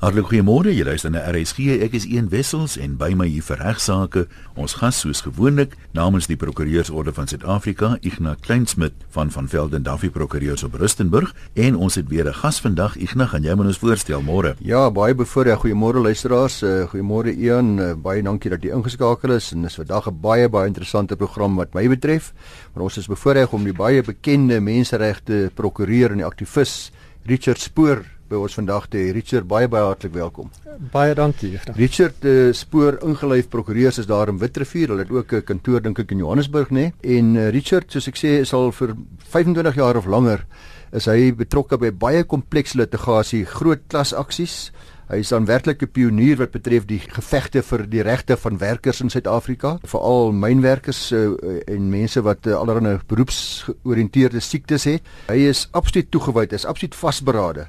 Hartlik 0.00 0.30
goeiemôre. 0.30 0.72
Jy 0.72 0.84
luister 0.88 1.10
na 1.12 1.20
RSG. 1.28 1.74
Ek 1.84 1.92
is 1.92 2.06
Ian 2.08 2.30
Wessels 2.32 2.78
en 2.80 2.94
by 2.96 3.10
my 3.12 3.26
hier 3.28 3.44
vir 3.44 3.58
regsaake 3.60 4.22
ons 4.56 4.72
gas 4.80 5.02
soos 5.02 5.20
gewoonlik 5.26 5.74
namens 5.92 6.24
die 6.24 6.38
Prokureursorde 6.40 7.12
van 7.12 7.26
Suid-Afrika, 7.28 7.90
Ignas 8.00 8.38
Kleinsmid 8.40 8.94
van 9.12 9.28
van 9.28 9.50
Velden 9.52 9.84
Duffy 9.84 10.08
Prokureurs 10.08 10.64
op 10.64 10.78
Rustenburg 10.80 11.34
en 11.52 11.76
ons 11.76 11.98
het 12.00 12.08
weer 12.08 12.24
'n 12.24 12.32
gas 12.32 12.62
vandag. 12.64 12.96
Ignas, 12.96 13.28
gaan 13.28 13.42
jy 13.44 13.52
ons 13.52 13.76
voorstel 13.76 14.22
môre? 14.22 14.56
Ja, 14.60 14.90
baie 14.90 15.14
bevoorreg. 15.14 15.60
Goeiemôre 15.60 16.00
luisteraars. 16.00 16.62
Uh, 16.62 16.88
goeiemôre 16.88 17.36
Ian. 17.36 17.78
Uh, 17.78 17.92
baie 17.92 18.22
dankie 18.22 18.50
dat 18.50 18.62
jy 18.62 18.72
ingeskakel 18.72 19.32
is 19.32 19.52
en 19.52 19.62
dis 19.62 19.76
vandag 19.76 20.08
'n 20.08 20.20
baie 20.20 20.48
baie 20.48 20.66
interessante 20.66 21.14
program 21.16 21.56
wat 21.56 21.74
my 21.74 21.86
betref. 21.88 22.32
Maar 22.72 22.84
ons 22.84 22.96
is 22.96 23.06
bevoorreg 23.06 23.52
om 23.52 23.64
die 23.64 23.76
baie 23.76 24.02
bekende 24.02 24.60
menseregte 24.60 25.50
prokureur 25.54 26.10
en 26.10 26.16
die 26.16 26.26
aktivis 26.26 26.90
Richard 27.26 27.60
Spoor 27.60 28.19
by 28.30 28.38
ons 28.38 28.54
vandag 28.54 28.86
te 28.90 29.00
Richard 29.14 29.48
baie 29.50 29.68
baie 29.70 29.82
hartlik 29.88 30.12
welkom. 30.14 30.50
Baie 30.92 31.14
dankie. 31.18 31.56
Richard 31.74 32.24
uh, 32.28 32.52
Spoor 32.54 33.00
ingelyf 33.06 33.48
prokureurs 33.50 33.98
is 33.98 34.06
daar 34.06 34.30
in 34.30 34.38
Witrifuur. 34.38 34.92
Hulle 34.92 35.06
het 35.06 35.10
ook 35.10 35.32
'n 35.34 35.42
kantoor 35.44 35.82
dink 35.82 35.98
ek 35.98 36.12
in 36.14 36.22
Johannesburg 36.22 36.70
nê. 36.70 36.92
Nee? 36.94 37.18
En 37.18 37.34
uh, 37.34 37.48
Richard, 37.50 37.90
soos 37.90 38.06
ek 38.06 38.16
sê, 38.16 38.38
is 38.40 38.52
al 38.52 38.70
vir 38.72 38.94
25 39.34 39.74
jaar 39.74 39.96
of 39.96 40.06
langer 40.06 40.46
is 40.92 41.06
hy 41.06 41.32
betrokke 41.32 41.78
by 41.78 41.90
baie 41.90 42.24
komplekse 42.24 42.78
litigasie, 42.78 43.44
groot 43.46 43.82
klas 43.88 44.12
aksies. 44.12 44.70
Hy 45.10 45.18
is 45.22 45.30
dan 45.30 45.46
werklik 45.46 45.82
'n 45.82 45.90
pionier 45.90 46.36
wat 46.38 46.50
betref 46.50 46.86
die 46.86 46.98
gevegte 46.98 47.62
vir 47.62 47.86
die 47.86 48.02
regte 48.02 48.36
van 48.36 48.58
werkers 48.58 49.00
in 49.00 49.10
Suid-Afrika, 49.10 49.78
veral 49.82 50.32
mynwerkers 50.32 51.12
uh, 51.12 51.34
en 51.66 51.90
mense 51.90 52.22
wat 52.22 52.46
uh, 52.46 52.54
allerlei 52.54 52.98
beroepsgeoriënteerde 53.06 54.40
siektes 54.40 54.84
het. 54.84 55.02
Hy 55.26 55.50
is 55.50 55.68
absoluut 55.72 56.10
toegewyd, 56.10 56.52
is 56.52 56.64
absoluut 56.64 56.94
vasberade 56.94 57.66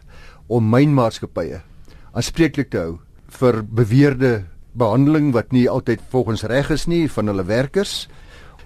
om 0.51 0.67
mynmaatskappye 0.71 1.61
aanspreeklik 2.11 2.71
te 2.73 2.81
hou 2.83 2.93
vir 3.39 3.61
beweerde 3.63 4.31
behandeling 4.75 5.31
wat 5.35 5.51
nie 5.55 5.67
altyd 5.71 6.03
volgens 6.11 6.43
reg 6.51 6.71
is 6.71 6.87
nie 6.87 7.05
van 7.11 7.31
hulle 7.31 7.43
werkers. 7.47 8.07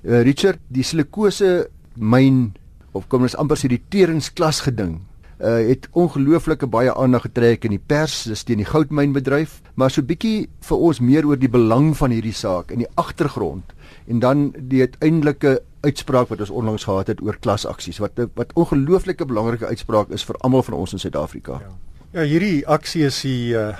Uh, 0.02 0.22
Richard, 0.26 0.62
die 0.70 0.86
silikose 0.86 1.68
myn 1.96 2.56
of 2.96 3.10
kom 3.10 3.26
ons 3.28 3.38
amper 3.38 3.60
sê 3.60 3.70
die 3.72 3.84
teringsklas 3.94 4.64
geding 4.66 5.00
uh 5.36 5.60
het 5.68 5.90
ongelooflike 5.92 6.68
baie 6.72 6.94
aandag 6.96 7.26
getrek 7.28 7.66
in 7.68 7.74
die 7.76 7.86
pers 7.92 8.22
dis 8.24 8.46
teen 8.48 8.62
die 8.62 8.68
goudmynbedryf 8.70 9.58
maar 9.76 9.92
so 9.92 10.02
bietjie 10.02 10.48
vir 10.64 10.84
ons 10.90 11.02
meer 11.04 11.28
oor 11.28 11.36
die 11.36 11.52
belang 11.52 11.90
van 12.00 12.16
hierdie 12.16 12.36
saak 12.36 12.72
in 12.72 12.86
die 12.86 12.92
agtergrond 12.96 13.74
en 14.08 14.22
dan 14.24 14.46
die 14.56 14.86
uiteindelike 14.88 15.58
uitspraak 15.86 16.32
wat 16.32 16.44
ons 16.44 16.54
onlangs 16.54 16.86
gehad 16.88 17.12
het 17.14 17.22
oor 17.22 17.38
klasaksies 17.40 18.02
wat 18.04 18.20
wat 18.38 18.54
ongelooflike 18.54 19.26
belangrike 19.26 19.70
uitspraak 19.70 20.14
is 20.16 20.26
vir 20.28 20.40
almal 20.42 20.64
van 20.68 20.78
ons 20.78 20.96
in 20.96 21.02
Suid-Afrika. 21.02 21.60
Ja. 21.62 21.74
ja, 22.20 22.28
hierdie 22.28 22.66
aksie 22.68 23.06
is 23.08 23.22
die 23.26 23.54
uh, 23.58 23.74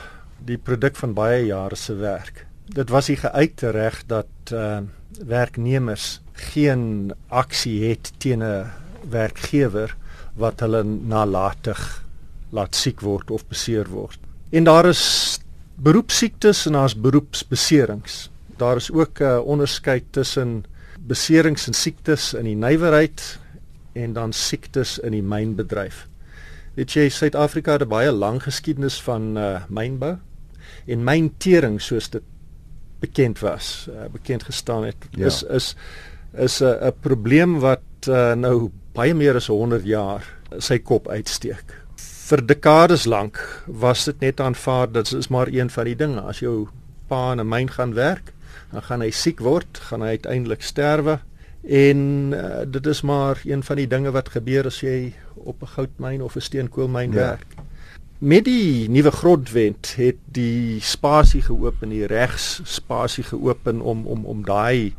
die 0.46 0.58
produk 0.58 0.98
van 1.00 1.16
baie 1.18 1.46
jare 1.48 1.78
se 1.80 1.96
werk. 1.98 2.46
Dit 2.66 2.92
was 2.94 3.10
die 3.10 3.18
geuite 3.18 3.72
reg 3.74 4.02
dat 4.10 4.54
uh, 4.54 4.82
werknemers 5.26 6.20
geen 6.54 7.14
aksie 7.30 7.90
het 7.90 8.12
teen 8.18 8.44
'n 8.44 8.72
werkgewer 9.10 9.96
wat 10.36 10.60
hulle 10.60 10.84
nalatig 10.84 12.04
laat 12.52 12.76
siek 12.76 13.02
word 13.02 13.32
of 13.32 13.48
beseer 13.48 13.90
word. 13.90 14.20
En 14.52 14.64
daar 14.64 14.86
is 14.86 15.40
beroepsiektes 15.76 16.66
en 16.66 16.74
daar's 16.74 16.96
beroepsbeserings. 16.96 18.30
Daar 18.58 18.76
is 18.76 18.92
ook 18.92 19.20
'n 19.20 19.24
uh, 19.24 19.40
onderskeid 19.46 20.04
tussen 20.12 20.66
beserings 21.08 21.68
en 21.68 21.74
siektes 21.74 22.34
in 22.34 22.48
die 22.50 22.56
nywerheid 22.56 23.40
en 23.94 24.14
dan 24.14 24.34
siektes 24.34 24.98
in 25.00 25.16
die 25.16 25.24
mynbedryf. 25.24 26.06
Weet 26.76 26.96
jy 26.98 27.10
Suid-Afrika 27.10 27.78
het 27.78 27.86
'n 27.86 27.90
baie 27.90 28.12
lang 28.12 28.42
geskiedenis 28.44 29.02
van 29.02 29.38
uh 29.38 29.64
mynbou 29.70 30.18
en 30.88 31.04
myntering 31.04 31.82
soos 31.82 32.10
dit 32.10 32.24
bekend 33.00 33.40
was, 33.40 33.88
uh, 33.90 34.08
bekend 34.12 34.44
gestaan 34.44 34.86
het. 34.86 34.96
Ja. 35.12 35.26
Is 35.26 35.44
is 35.44 35.76
is 36.34 36.62
'n 36.62 36.66
uh, 36.66 36.88
'n 36.88 36.94
probleem 37.00 37.60
wat 37.60 38.08
uh, 38.08 38.34
nou 38.34 38.72
baie 38.94 39.14
meer 39.14 39.36
as 39.36 39.48
100 39.48 39.86
jaar 39.86 40.24
sy 40.58 40.80
kop 40.80 41.08
uitsteek. 41.08 41.84
Vir 42.26 42.46
dekades 42.46 43.06
lank 43.06 43.64
was 43.68 44.06
dit 44.06 44.20
net 44.20 44.40
aanvaar 44.40 44.92
dat 44.92 45.10
dit 45.10 45.20
is 45.20 45.28
maar 45.28 45.48
een 45.48 45.70
van 45.70 45.86
die 45.86 45.96
dinge 45.96 46.22
as 46.22 46.40
jou 46.40 46.68
pa 47.08 47.32
in 47.32 47.40
'n 47.40 47.48
myn 47.48 47.70
gaan 47.70 47.94
werk 47.94 48.35
dan 48.76 48.84
gaan 48.84 49.04
hy 49.06 49.12
siek 49.16 49.40
word, 49.44 49.80
gaan 49.90 50.04
hy 50.04 50.18
uiteindelik 50.20 50.64
sterwe 50.66 51.20
en 51.66 52.00
uh, 52.38 52.62
dit 52.70 52.86
is 52.92 53.02
maar 53.02 53.40
een 53.42 53.64
van 53.66 53.80
die 53.80 53.88
dinge 53.90 54.12
wat 54.14 54.30
gebeur 54.36 54.68
as 54.70 54.84
jy 54.84 55.14
op 55.34 55.64
'n 55.64 55.74
goudmyn 55.78 56.22
of 56.22 56.36
'n 56.36 56.42
steenkoolmyn 56.42 57.12
ja. 57.12 57.16
werk. 57.16 57.56
Met 58.20 58.46
die 58.46 58.90
nuwe 58.90 59.12
grondwet 59.12 59.96
het 59.98 60.20
die 60.26 60.80
spasie 60.82 61.42
geopen, 61.42 61.90
die 61.90 62.06
regsspasie 62.06 63.24
geopen 63.24 63.82
om 63.82 64.06
om 64.08 64.26
om 64.26 64.46
daai 64.46 64.94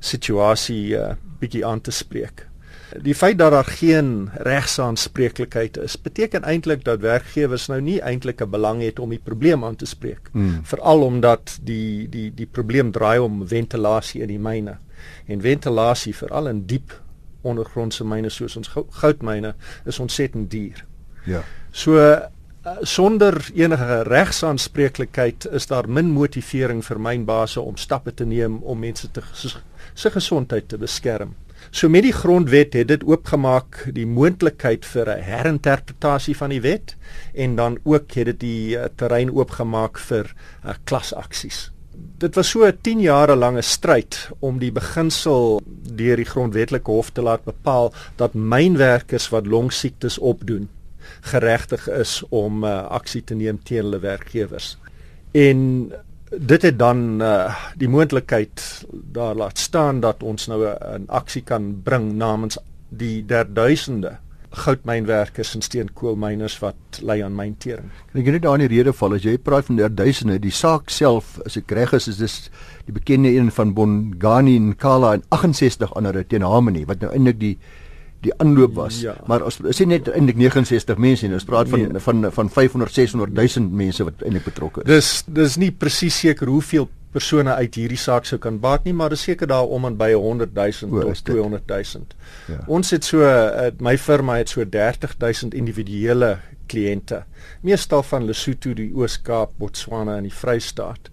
situasie 0.00 0.96
uh, 0.96 1.14
bietjie 1.38 1.66
aan 1.66 1.80
te 1.80 1.90
spreek. 1.90 2.46
Die 3.02 3.14
feit 3.14 3.38
dat 3.38 3.50
daar 3.50 3.64
geen 3.64 4.30
regsaanspreeklikheid 4.34 5.76
is, 5.76 5.96
beteken 6.00 6.42
eintlik 6.42 6.84
dat 6.84 7.00
werkgewers 7.00 7.66
nou 7.66 7.80
nie 7.80 8.00
eintlik 8.00 8.40
'n 8.40 8.50
belang 8.50 8.82
het 8.82 8.98
om 8.98 9.10
die 9.10 9.20
probleem 9.22 9.64
aan 9.64 9.76
te 9.76 9.86
spreek. 9.86 10.28
Hmm. 10.32 10.60
Veral 10.62 11.02
omdat 11.02 11.58
die 11.62 12.08
die 12.08 12.34
die 12.34 12.46
probleem 12.46 12.90
draai 12.90 13.18
om 13.18 13.48
ventilasie 13.48 14.20
in 14.20 14.28
die 14.28 14.38
myne. 14.38 14.78
En 15.26 15.40
ventilasie 15.40 16.14
veral 16.14 16.48
in 16.48 16.66
diep 16.66 17.02
ondergrondse 17.42 18.04
myne 18.04 18.28
soos 18.28 18.56
ons 18.56 18.70
goudmyne 18.90 19.54
is 19.84 19.98
ontsettend 19.98 20.50
duur. 20.50 20.84
Ja. 21.24 21.42
So 21.70 21.98
uh, 21.98 22.16
sonder 22.80 23.50
enige 23.54 24.02
regsaanspreeklikheid 24.02 25.48
is 25.52 25.66
daar 25.66 25.88
min 25.88 26.10
motivering 26.10 26.84
vir 26.84 27.00
mynbase 27.00 27.60
om 27.60 27.76
stappe 27.76 28.14
te 28.14 28.24
neem 28.24 28.62
om 28.62 28.78
mense 28.78 29.10
te 29.10 29.22
se 29.94 30.10
gesondheid 30.10 30.68
te 30.68 30.78
beskerm. 30.78 31.34
So 31.70 31.88
met 31.88 32.02
die 32.02 32.12
grondwet 32.12 32.72
het 32.72 32.88
dit 32.88 33.04
oopgemaak 33.04 33.80
die 33.96 34.06
moontlikheid 34.06 34.84
vir 34.86 35.08
'n 35.10 35.22
herinterpretasie 35.22 36.36
van 36.36 36.50
die 36.50 36.60
wet 36.60 36.96
en 37.34 37.56
dan 37.56 37.78
ook 37.82 38.12
het 38.12 38.26
dit 38.26 38.40
die 38.40 38.76
uh, 38.76 38.84
terrein 38.96 39.30
oopgemaak 39.30 39.98
vir 39.98 40.34
uh, 40.64 40.74
klasaksies. 40.84 41.70
Dit 42.18 42.34
was 42.34 42.50
so 42.50 42.64
'n 42.66 42.78
10 42.80 43.00
jare 43.00 43.36
lange 43.36 43.62
stryd 43.62 44.30
om 44.38 44.58
die 44.58 44.72
beginsel 44.72 45.60
deur 45.94 46.16
die 46.16 46.30
grondwetlike 46.30 46.90
hof 46.90 47.10
te 47.10 47.22
laat 47.22 47.44
bepaal 47.44 47.92
dat 48.16 48.34
mynwerkers 48.34 49.28
wat 49.28 49.46
longsiektes 49.46 50.18
opdoen 50.18 50.68
geregtig 51.20 51.88
is 51.88 52.22
om 52.28 52.64
uh, 52.64 52.86
aksie 52.86 53.24
te 53.24 53.34
neem 53.34 53.62
teen 53.62 53.82
hulle 53.82 53.98
werkgewers. 53.98 54.78
En 55.32 55.92
dit 56.38 56.62
het 56.62 56.78
dan 56.78 57.22
uh, 57.22 57.54
die 57.76 57.88
moontlikheid 57.88 58.84
daar 58.90 59.34
laat 59.34 59.58
staan 59.58 60.00
dat 60.00 60.22
ons 60.22 60.46
nou 60.46 60.66
'n 60.66 61.04
aksie 61.08 61.42
kan 61.42 61.80
bring 61.82 62.12
namens 62.12 62.58
die 62.88 63.24
derduisende 63.26 64.16
goudmynwerkers 64.54 65.54
en 65.54 65.62
steenkoolmyners 65.62 66.58
wat 66.62 67.00
ly 67.02 67.22
aan 67.24 67.34
myntering. 67.34 67.90
Kan 68.12 68.20
ek 68.22 68.30
net 68.36 68.42
daar 68.42 68.58
in 68.58 68.68
die 68.68 68.76
rede 68.76 68.92
val 68.92 69.16
as 69.16 69.26
jy 69.26 69.36
praat 69.38 69.64
van 69.64 69.76
derduisende, 69.80 70.38
die 70.38 70.54
saak 70.54 70.90
self 70.90 71.38
as 71.46 71.56
ek 71.56 71.74
reg 71.74 71.92
is 71.92 72.08
is 72.08 72.20
dis 72.22 72.36
die 72.86 72.94
bekende 72.94 73.32
een 73.34 73.50
van 73.50 73.74
Bongani 73.74 74.56
en 74.56 74.76
Kala 74.76 75.14
en 75.18 75.24
68 75.34 75.94
ander 75.98 76.22
teen 76.26 76.46
Harmony 76.46 76.84
wat 76.86 77.00
nou 77.00 77.10
eintlik 77.12 77.40
die 77.40 77.58
die 78.24 78.34
aanloop 78.40 78.74
was. 78.78 79.00
Ja. 79.04 79.14
Maar 79.30 79.44
ons 79.46 79.60
sê 79.76 79.86
net 79.88 80.08
eintlik 80.12 80.40
69 80.40 81.00
mense 81.00 81.26
en 81.28 81.36
ons 81.36 81.46
praat 81.48 81.70
van 81.72 81.86
nee. 81.86 82.02
van 82.08 82.28
van 82.32 82.50
500 82.50 82.98
600 82.98 83.32
000 83.38 83.70
mense 83.70 84.04
wat 84.08 84.24
eintlik 84.24 84.48
betrokke 84.50 84.84
is. 84.84 84.90
Dis 84.90 85.10
dis 85.40 85.58
nie 85.60 85.70
presies 85.72 86.18
seker 86.24 86.50
hoeveel 86.52 86.88
persone 87.14 87.52
uit 87.54 87.76
hierdie 87.78 88.00
saak 88.00 88.26
sou 88.26 88.40
kan 88.42 88.56
baat 88.62 88.88
nie, 88.88 88.94
maar 88.96 89.12
dis 89.14 89.22
seker 89.28 89.46
daar 89.50 89.70
om 89.70 89.86
en 89.86 89.96
by 89.98 90.10
100 90.16 90.50
000 90.56 91.04
tot 91.04 91.24
200 91.28 91.68
000. 91.70 92.08
Ja. 92.50 92.58
Ons 92.66 92.90
het 92.90 93.06
so 93.06 93.28
my 93.78 93.94
firma 93.98 94.40
het 94.40 94.50
so 94.50 94.66
30 94.66 95.14
000 95.22 95.54
individuele 95.54 96.34
kliënte. 96.66 97.22
Meestal 97.62 98.02
van 98.08 98.26
Lesotho, 98.26 98.74
die 98.74 98.90
Oos-Kaap, 98.96 99.54
Botswana 99.60 100.18
en 100.18 100.26
die 100.26 100.34
Vrystaat. 100.34 101.10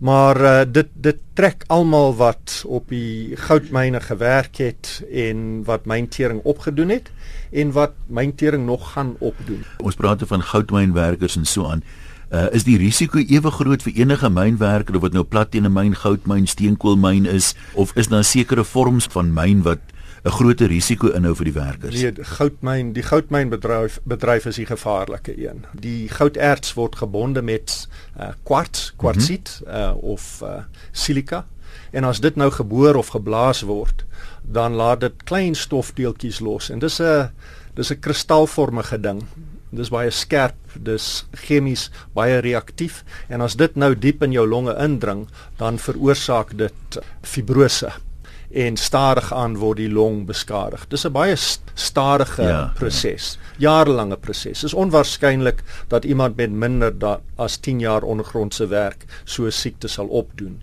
Maar 0.00 0.40
uh, 0.40 0.60
dit 0.72 0.88
dit 0.94 1.18
trek 1.32 1.64
almal 1.66 2.14
wat 2.16 2.62
op 2.66 2.88
die 2.88 3.36
goudmyne 3.36 4.00
gewerk 4.00 4.56
het 4.56 5.02
en 5.12 5.64
wat 5.64 5.84
myntering 5.84 6.40
opgedoen 6.42 6.88
het 6.88 7.10
en 7.52 7.72
wat 7.72 7.92
myntering 8.06 8.64
nog 8.66 8.92
gaan 8.92 9.16
opdoen. 9.18 9.64
Ons 9.78 9.94
praat 9.94 10.22
van 10.24 10.42
goudmynwerkers 10.42 11.36
en 11.36 11.44
so 11.44 11.68
aan. 11.68 11.84
Uh, 12.30 12.46
is 12.54 12.64
die 12.64 12.78
risiko 12.78 13.18
ewe 13.18 13.50
groot 13.50 13.82
vir 13.82 13.96
enige 14.04 14.28
mynwerker 14.30 14.94
of 14.94 15.02
wat 15.02 15.12
nou 15.12 15.24
plat 15.26 15.50
teen 15.50 15.66
'n 15.66 15.72
myn, 15.72 15.94
goudmyn, 15.94 16.46
steenkoolmyn 16.46 17.26
is 17.26 17.54
of 17.74 17.92
is 17.98 18.08
daar 18.08 18.24
sekere 18.24 18.64
vorms 18.64 19.08
van 19.10 19.32
myn 19.34 19.62
wat 19.62 19.82
'n 20.24 20.30
groot 20.30 20.60
risiko 20.60 21.08
inhou 21.16 21.34
vir 21.34 21.44
die 21.44 21.52
werkers. 21.52 21.94
Nee, 21.94 22.12
die 22.12 22.24
goudmyn, 22.24 22.92
die 22.92 23.02
goudmynbedryf 23.02 24.00
bedryf 24.04 24.46
is 24.46 24.56
die 24.56 24.66
gevaarlike 24.66 25.32
een. 25.38 25.64
Die 25.72 26.08
gouderts 26.08 26.74
word 26.74 26.96
gebonde 26.96 27.42
met 27.42 27.88
uh, 28.18 28.28
kwarts, 28.42 28.92
kwartsiet 28.96 29.60
mm 29.64 29.72
-hmm. 29.72 29.80
uh, 29.80 30.02
of 30.02 30.40
uh, 30.44 30.62
silika. 30.92 31.46
En 31.90 32.04
as 32.04 32.20
dit 32.20 32.36
nou 32.36 32.50
geboor 32.50 32.94
of 32.94 33.08
geblaas 33.08 33.62
word, 33.62 34.04
dan 34.42 34.72
laat 34.72 35.00
dit 35.00 35.22
klein 35.24 35.54
stofdeeltjies 35.54 36.40
los 36.40 36.70
en 36.70 36.78
dis 36.78 37.00
'n 37.00 37.30
dis 37.74 37.90
'n 37.90 38.00
kristalvormige 38.00 39.00
ding 39.00 39.22
Dis 39.70 39.88
baie 39.88 40.10
skerp, 40.10 40.56
dis 40.74 41.26
chemies 41.46 41.90
baie 42.14 42.40
reaktief 42.42 43.04
en 43.28 43.40
as 43.40 43.54
dit 43.54 43.76
nou 43.76 43.94
diep 43.94 44.22
in 44.22 44.32
jou 44.32 44.46
longe 44.46 44.74
indring, 44.82 45.28
dan 45.58 45.78
veroorsaak 45.78 46.56
dit 46.58 46.98
fibrose 47.22 47.92
en 48.50 48.76
stadig 48.76 49.32
aan 49.34 49.56
word 49.56 49.78
die 49.78 49.90
long 49.90 50.24
beskadig. 50.26 50.86
Dis 50.88 51.06
'n 51.06 51.12
baie 51.12 51.36
stadige 51.74 52.42
ja, 52.42 52.72
proses, 52.74 53.38
ja. 53.58 53.68
jarelange 53.70 54.16
proses. 54.16 54.60
Dis 54.60 54.74
onwaarskynlik 54.74 55.62
dat 55.88 56.04
iemand 56.04 56.36
met 56.36 56.50
minder 56.50 56.98
da, 56.98 57.20
as 57.36 57.56
10 57.56 57.80
jaar 57.80 58.02
ondergrondse 58.02 58.66
werk 58.66 59.04
so 59.24 59.44
'n 59.44 59.52
siekte 59.52 59.88
sal 59.88 60.06
opdoen. 60.06 60.62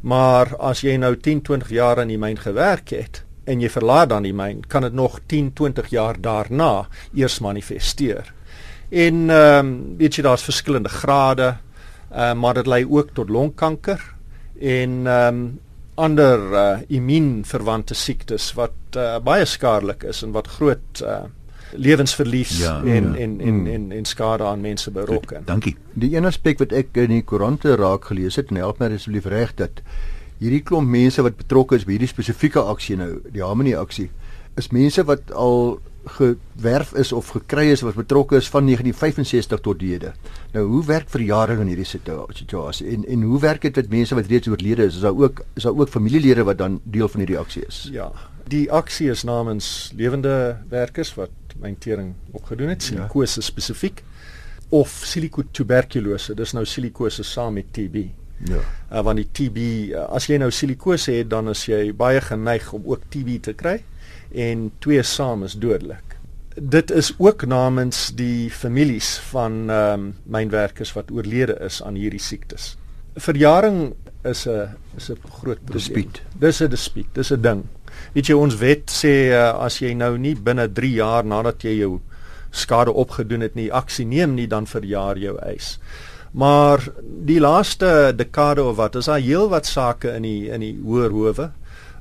Maar 0.00 0.56
as 0.56 0.80
jy 0.80 0.96
nou 0.96 1.16
10, 1.16 1.42
20 1.42 1.70
jaar 1.70 1.98
in 1.98 2.08
die 2.08 2.18
myn 2.18 2.38
gewerk 2.38 2.88
het 2.88 3.24
en 3.44 3.60
jy 3.60 3.68
verlaat 3.68 4.08
dan 4.08 4.22
die 4.22 4.34
myn, 4.34 4.66
kan 4.68 4.82
dit 4.82 4.92
nog 4.92 5.20
10, 5.26 5.52
20 5.52 5.86
jaar 5.88 6.20
daarna 6.20 6.88
eers 7.14 7.38
manifesteer. 7.38 8.34
En 8.90 9.30
ehm 9.30 9.66
um, 9.66 9.96
weet 9.96 10.14
jy 10.14 10.22
daar's 10.22 10.42
verskillende 10.42 10.88
grade, 10.88 11.56
uh, 12.12 12.32
maar 12.34 12.54
dit 12.54 12.66
lei 12.66 12.86
ook 12.86 13.10
tot 13.12 13.28
longkanker 13.28 14.14
en 14.60 15.06
ehm 15.06 15.34
um, 15.34 15.60
ander 15.98 16.44
uh, 16.52 16.62
immuunverwante 16.88 17.94
siektes 17.98 18.52
wat 18.58 18.96
uh, 18.96 19.18
baie 19.24 19.46
skadelik 19.48 20.06
is 20.06 20.22
en 20.22 20.32
wat 20.36 20.50
groot 20.58 21.02
uh, 21.02 21.24
lewensverlies 21.76 22.58
ja, 22.62 22.78
en, 22.80 23.12
ja. 23.12 23.18
en 23.24 23.40
en 23.40 23.40
en 23.40 23.66
en 23.66 23.88
en 23.92 24.04
skade 24.04 24.44
aan 24.44 24.60
mense 24.60 24.90
berokken. 24.90 25.42
Dankie. 25.44 25.76
Die 25.92 26.14
een 26.16 26.24
aspek 26.24 26.62
wat 26.62 26.72
ek 26.72 26.96
in 27.02 27.12
die 27.18 27.24
koerante 27.24 27.74
raak 27.76 28.08
gelees 28.08 28.38
het 28.40 28.52
en 28.54 28.62
help 28.62 28.80
my 28.80 28.88
asseblief 28.94 29.26
reg 29.28 29.54
dat 29.58 29.82
hierdie 30.38 30.62
klomp 30.62 30.88
mense 30.88 31.22
wat 31.22 31.36
betrokke 31.36 31.76
is 31.76 31.84
by 31.84 31.96
hierdie 31.96 32.10
spesifieke 32.10 32.62
aksie 32.62 32.96
nou, 32.96 33.18
die 33.34 33.42
Harmony 33.42 33.74
aksie, 33.76 34.08
is 34.56 34.70
mense 34.74 35.02
wat 35.06 35.32
al 35.34 35.78
gewerf 36.08 36.92
is 36.92 37.12
of 37.12 37.28
gekry 37.28 37.70
is 37.70 37.80
wat 37.80 37.94
betrokke 37.94 38.36
is 38.36 38.48
van 38.48 38.66
1965 38.66 39.60
tot 39.60 39.80
hede. 39.80 40.12
Nou 40.52 40.64
hoe 40.66 40.84
werk 40.84 41.08
verjaring 41.08 41.60
in 41.60 41.70
hierdie 41.72 41.88
situasie 41.88 42.88
en 42.94 43.04
en 43.06 43.22
hoe 43.22 43.40
werk 43.40 43.62
dit 43.62 43.76
met 43.76 43.90
mense 43.90 44.14
wat 44.14 44.26
reeds 44.26 44.48
oorlede 44.48 44.88
is? 44.88 44.94
Is 44.94 45.00
daar 45.06 45.16
ook 45.16 45.44
is 45.54 45.62
daar 45.62 45.76
ook 45.76 45.88
familielede 45.88 46.44
wat 46.44 46.58
dan 46.58 46.80
deel 46.82 47.08
van 47.08 47.20
hierdie 47.20 47.38
aksie 47.38 47.64
is? 47.66 47.88
Ja. 47.92 48.12
Die 48.48 48.72
aksie 48.72 49.10
is 49.10 49.22
namens 49.22 49.92
lewende 49.96 50.56
werkers 50.68 51.14
wat 51.14 51.30
myntering 51.60 52.14
opgedoen 52.32 52.68
het, 52.68 52.82
silikose 52.82 53.40
ja. 53.40 53.46
spesifiek 53.46 54.02
of 54.68 55.00
silikotuberkulose. 55.04 56.34
Dis 56.34 56.52
nou 56.52 56.64
silikose 56.66 57.24
saam 57.24 57.58
met 57.58 57.72
TB. 57.72 58.08
Ja. 58.48 58.60
Uh, 58.92 59.02
want 59.02 59.18
die 59.18 59.28
TB, 59.32 59.58
uh, 59.90 60.06
as 60.14 60.28
jy 60.30 60.38
nou 60.38 60.50
silikose 60.54 61.12
het, 61.12 61.30
dan 61.30 61.48
is 61.50 61.64
jy 61.66 61.88
baie 61.96 62.20
geneig 62.22 62.72
om 62.72 62.84
ook 62.86 63.08
TB 63.10 63.40
te 63.42 63.56
kry 63.58 63.80
en 64.32 64.70
twee 64.78 65.02
saam 65.02 65.42
is 65.44 65.54
dodelik. 65.54 66.16
Dit 66.58 66.90
is 66.90 67.12
ook 67.18 67.46
namens 67.46 68.10
die 68.14 68.50
families 68.50 69.16
van 69.30 69.70
ehm 69.70 69.92
um, 69.92 70.14
mynwerkers 70.24 70.92
wat 70.92 71.10
oorlede 71.10 71.58
is 71.64 71.82
aan 71.82 71.94
hierdie 71.94 72.20
siektes. 72.20 72.76
Verjaring 73.14 73.94
is 74.24 74.46
'n 74.46 74.74
is 74.96 75.10
'n 75.10 75.18
groot 75.40 75.58
dispuut. 75.72 76.22
Dis 76.38 76.60
'n 76.60 76.68
dispuut, 76.68 77.06
dis 77.12 77.32
'n 77.32 77.40
ding. 77.40 77.64
Weet 78.12 78.26
jy 78.26 78.34
ons 78.34 78.56
wet 78.56 78.90
sê 78.90 79.30
uh, 79.30 79.64
as 79.64 79.78
jy 79.78 79.94
nou 79.94 80.18
nie 80.18 80.34
binne 80.34 80.68
3 80.72 80.92
jaar 80.92 81.24
nadat 81.24 81.62
jy 81.62 81.78
jou 81.78 82.00
skade 82.50 82.92
opgedoen 82.92 83.40
het 83.40 83.54
nie 83.54 83.72
aksie 83.72 84.06
neem 84.06 84.34
nie 84.34 84.46
dan 84.46 84.66
verjaar 84.66 85.18
jou 85.18 85.38
eis. 85.38 85.78
Maar 86.32 86.82
die 87.24 87.40
laaste 87.40 88.12
dekade 88.16 88.62
of 88.64 88.76
wat 88.76 88.94
is 88.94 89.04
daar 89.04 89.20
heel 89.20 89.48
wat 89.48 89.66
sake 89.66 90.12
in 90.16 90.22
die 90.22 90.50
in 90.50 90.60
die 90.60 90.76
hoër 90.84 91.10
howe 91.10 91.50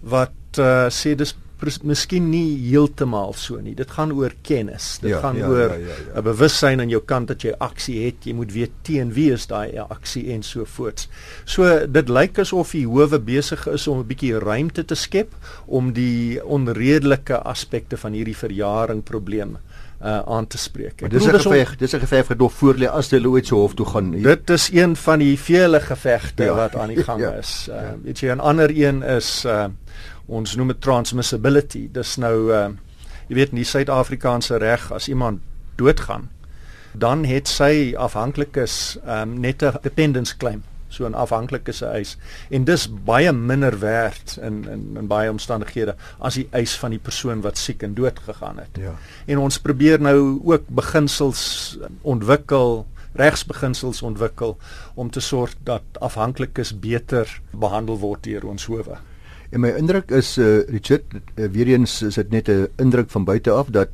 wat 0.01 0.59
uh, 0.59 0.87
sê 0.89 1.15
dis 1.15 1.35
miskien 1.83 2.29
nie 2.29 2.57
heeltemal 2.69 3.33
so 3.33 3.61
nie. 3.61 3.73
Dit 3.75 3.91
gaan 3.91 4.11
oor 4.13 4.33
kennis. 4.41 4.97
Dit 5.01 5.11
ja, 5.11 5.21
gaan 5.23 5.37
ja, 5.37 5.47
oor 5.47 5.69
'n 5.73 5.81
ja, 5.81 5.87
ja, 5.87 5.95
ja. 6.15 6.21
bewussyn 6.21 6.79
aan 6.79 6.89
jou 6.89 7.01
kant 7.01 7.27
dat 7.27 7.41
jy 7.41 7.53
aksie 7.59 8.05
het. 8.05 8.25
Jy 8.25 8.33
moet 8.33 8.51
weet 8.51 8.71
teen 8.81 9.13
wie 9.13 9.31
is 9.31 9.47
daai 9.47 9.77
aksie 9.89 10.31
en 10.33 10.43
so 10.43 10.65
voort. 10.65 11.07
So 11.45 11.87
dit 11.87 12.09
lyk 12.09 12.39
asof 12.39 12.71
die 12.71 12.85
howe 12.85 13.19
besig 13.19 13.67
is 13.67 13.87
om 13.87 13.99
'n 13.99 14.07
bietjie 14.07 14.39
ruimte 14.39 14.85
te 14.85 14.95
skep 14.95 15.33
om 15.65 15.93
die 15.93 16.43
onredelike 16.43 17.41
aspekte 17.43 17.97
van 17.97 18.13
hierdie 18.13 18.37
verjaring 18.37 19.03
probleme 19.03 19.57
uh 20.01 20.19
aan 20.29 20.47
te 20.47 20.57
spreek. 20.57 21.01
Ek 21.01 21.09
dis 21.09 21.25
'n 21.25 21.39
geveg, 21.39 21.75
dis 21.77 21.93
'n 21.93 21.99
geveg 21.99 22.27
wat 22.27 22.37
nog 22.37 22.53
voor 22.53 22.75
lê 22.75 22.85
as 22.85 23.09
hulle 23.09 23.29
ooit 23.29 23.47
so 23.47 23.55
hof 23.55 23.73
toe 23.73 23.85
gaan. 23.85 24.13
Hier. 24.13 24.23
Dit 24.23 24.49
is 24.49 24.69
een 24.71 24.95
van 24.95 25.19
die 25.19 25.39
vele 25.39 25.79
gevegte 25.79 26.43
ja. 26.43 26.53
wat 26.53 26.75
aan 26.75 26.87
die 26.87 27.03
gang 27.03 27.21
ja. 27.25 27.31
is. 27.31 27.67
Uh 27.69 27.75
ja. 27.75 27.95
weet 28.03 28.19
jy 28.19 28.31
'n 28.31 28.39
ander 28.39 28.69
een 28.69 29.03
is 29.03 29.45
uh 29.45 29.65
ons 30.27 30.55
noem 30.55 30.67
dit 30.67 30.81
transmissibility. 30.81 31.87
Dis 31.91 32.17
nou 32.17 32.51
uh 32.53 32.69
jy 33.27 33.35
weet 33.35 33.51
in 33.51 33.59
die 33.59 33.67
Suid-Afrikaanse 33.67 34.55
reg 34.63 34.85
as 34.95 35.09
iemand 35.11 35.41
doodgaan, 35.75 36.29
dan 36.95 37.25
het 37.27 37.49
sy 37.51 37.91
afhanklikes 37.99 38.97
um 39.03 39.39
net 39.39 39.63
'n 39.63 39.83
dependence 39.83 40.37
claim 40.37 40.63
so 40.89 41.05
'n 41.05 41.13
afhanklike 41.13 41.71
se 41.71 41.85
eis 41.85 42.17
en 42.49 42.63
dis 42.63 42.87
baie 43.03 43.31
minder 43.31 43.79
werd 43.79 44.37
in 44.41 44.67
in 44.69 44.97
in 44.97 45.07
baie 45.07 45.29
omstandighede 45.29 45.95
as 46.19 46.33
die 46.33 46.47
eis 46.51 46.77
van 46.77 46.89
die 46.89 46.99
persoon 46.99 47.41
wat 47.41 47.57
siek 47.57 47.83
en 47.83 47.93
dood 47.93 48.19
gegaan 48.19 48.57
het. 48.57 48.77
Ja. 48.79 48.95
En 49.25 49.37
ons 49.37 49.59
probeer 49.59 50.01
nou 50.01 50.41
ook 50.43 50.63
beginsels 50.67 51.77
ontwikkel 52.01 52.85
regsbeginsels 53.17 54.01
ontwikkel 54.01 54.57
om 54.93 55.09
te 55.09 55.19
sorg 55.19 55.53
dat 55.63 55.81
afhanklikes 55.99 56.79
beter 56.79 57.41
behandel 57.51 57.97
word 57.97 58.23
deur 58.23 58.45
ons 58.45 58.65
howe. 58.65 58.97
En 59.49 59.63
my 59.63 59.69
indruk 59.79 60.11
is 60.11 60.35
uh, 60.37 60.63
Richard 60.67 61.03
uh, 61.13 61.47
weer 61.51 61.67
eens 61.71 62.01
is 62.01 62.15
dit 62.19 62.29
net 62.29 62.49
'n 62.49 62.67
indruk 62.75 63.09
van 63.09 63.23
buite 63.23 63.51
af 63.51 63.67
dat 63.71 63.89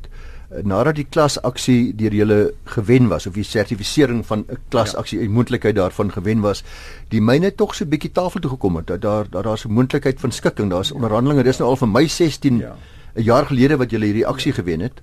uh, 0.50 0.62
nadat 0.62 0.94
die 0.94 1.06
klasaksie 1.10 1.94
deur 1.94 2.14
julle 2.14 2.54
gewen 2.64 3.08
was 3.08 3.26
of 3.26 3.34
die 3.34 3.44
sertifisering 3.44 4.26
van 4.26 4.44
'n 4.48 4.58
klasaksie 4.68 5.18
ja. 5.18 5.24
en 5.24 5.30
moontlikheid 5.30 5.74
daarvan 5.74 6.12
gewen 6.12 6.40
was, 6.40 6.64
die 7.08 7.20
myne 7.20 7.54
tog 7.54 7.74
so 7.74 7.84
'n 7.84 7.88
bietjie 7.88 8.12
tafel 8.12 8.40
toe 8.40 8.50
gekom 8.50 8.76
het 8.76 8.86
dat 8.86 9.00
daar 9.00 9.30
daar 9.30 9.42
daar's 9.42 9.64
'n 9.64 9.72
moontlikheid 9.72 10.20
van 10.20 10.32
skikking, 10.32 10.70
daar's 10.70 10.88
ja. 10.88 10.94
onderhandelinge. 10.94 11.42
Dis 11.42 11.58
nou 11.58 11.70
al 11.70 11.76
vir 11.76 11.88
my 11.88 12.06
16 12.08 12.54
'n 12.54 12.58
ja. 12.58 12.76
jaar 13.14 13.46
gelede 13.46 13.76
wat 13.76 13.90
julle 13.90 14.04
hierdie 14.04 14.26
aksie 14.26 14.52
ja. 14.52 14.56
gewen 14.56 14.80
het, 14.80 15.02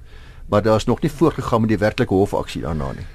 maar 0.49 0.61
daar's 0.61 0.85
nog 0.85 1.01
nie 1.01 1.11
voortgegaan 1.11 1.61
met 1.61 1.69
die 1.69 1.77
werklike 1.77 2.13
hofaksie 2.13 2.61
daarna 2.61 2.91
nie. 2.91 3.05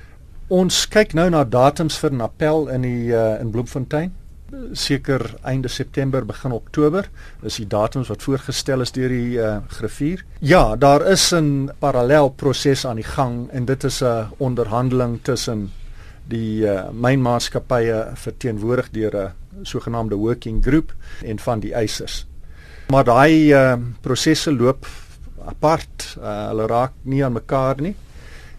Ons 0.49 0.89
kyk 0.89 1.13
nou 1.13 1.31
na 1.31 1.45
datums 1.45 1.99
vir 1.99 2.13
'n 2.13 2.21
appel 2.21 2.69
in 2.69 2.81
die 2.81 3.13
uh, 3.13 3.41
in 3.41 3.51
Bloemfontein 3.51 4.13
seker 4.73 5.35
einde 5.43 5.69
September 5.69 6.25
begin 6.25 6.53
Oktober 6.53 7.09
is 7.43 7.57
die 7.57 7.67
datums 7.67 8.09
wat 8.09 8.23
voorgestel 8.23 8.85
is 8.85 8.93
deur 8.95 9.11
die 9.11 9.39
uh, 9.39 9.57
griffier. 9.79 10.23
Ja, 10.41 10.77
daar 10.77 11.07
is 11.07 11.33
'n 11.35 11.71
parallel 11.79 12.31
proses 12.31 12.87
aan 12.87 12.97
die 12.97 13.05
gang 13.17 13.51
en 13.51 13.65
dit 13.65 13.85
is 13.85 14.03
'n 14.03 14.29
onderhandeling 14.37 15.19
tussen 15.23 15.73
die 16.29 16.63
uh, 16.63 16.91
mynmaatskappye 16.93 18.11
verteenwoordig 18.15 18.91
deur 18.91 19.17
'n 19.17 19.33
sogenaamde 19.63 20.15
working 20.15 20.65
group 20.65 20.95
en 21.25 21.39
van 21.39 21.61
die 21.61 21.75
eisers. 21.75 22.27
Maar 22.89 23.05
daai 23.05 23.53
uh, 23.53 23.77
prosesse 24.01 24.53
loop 24.53 24.87
apart. 25.47 26.17
Uh, 26.19 26.47
hulle 26.49 26.67
raak 26.67 26.93
nie 27.03 27.25
aan 27.25 27.33
mekaar 27.33 27.81
nie 27.81 27.97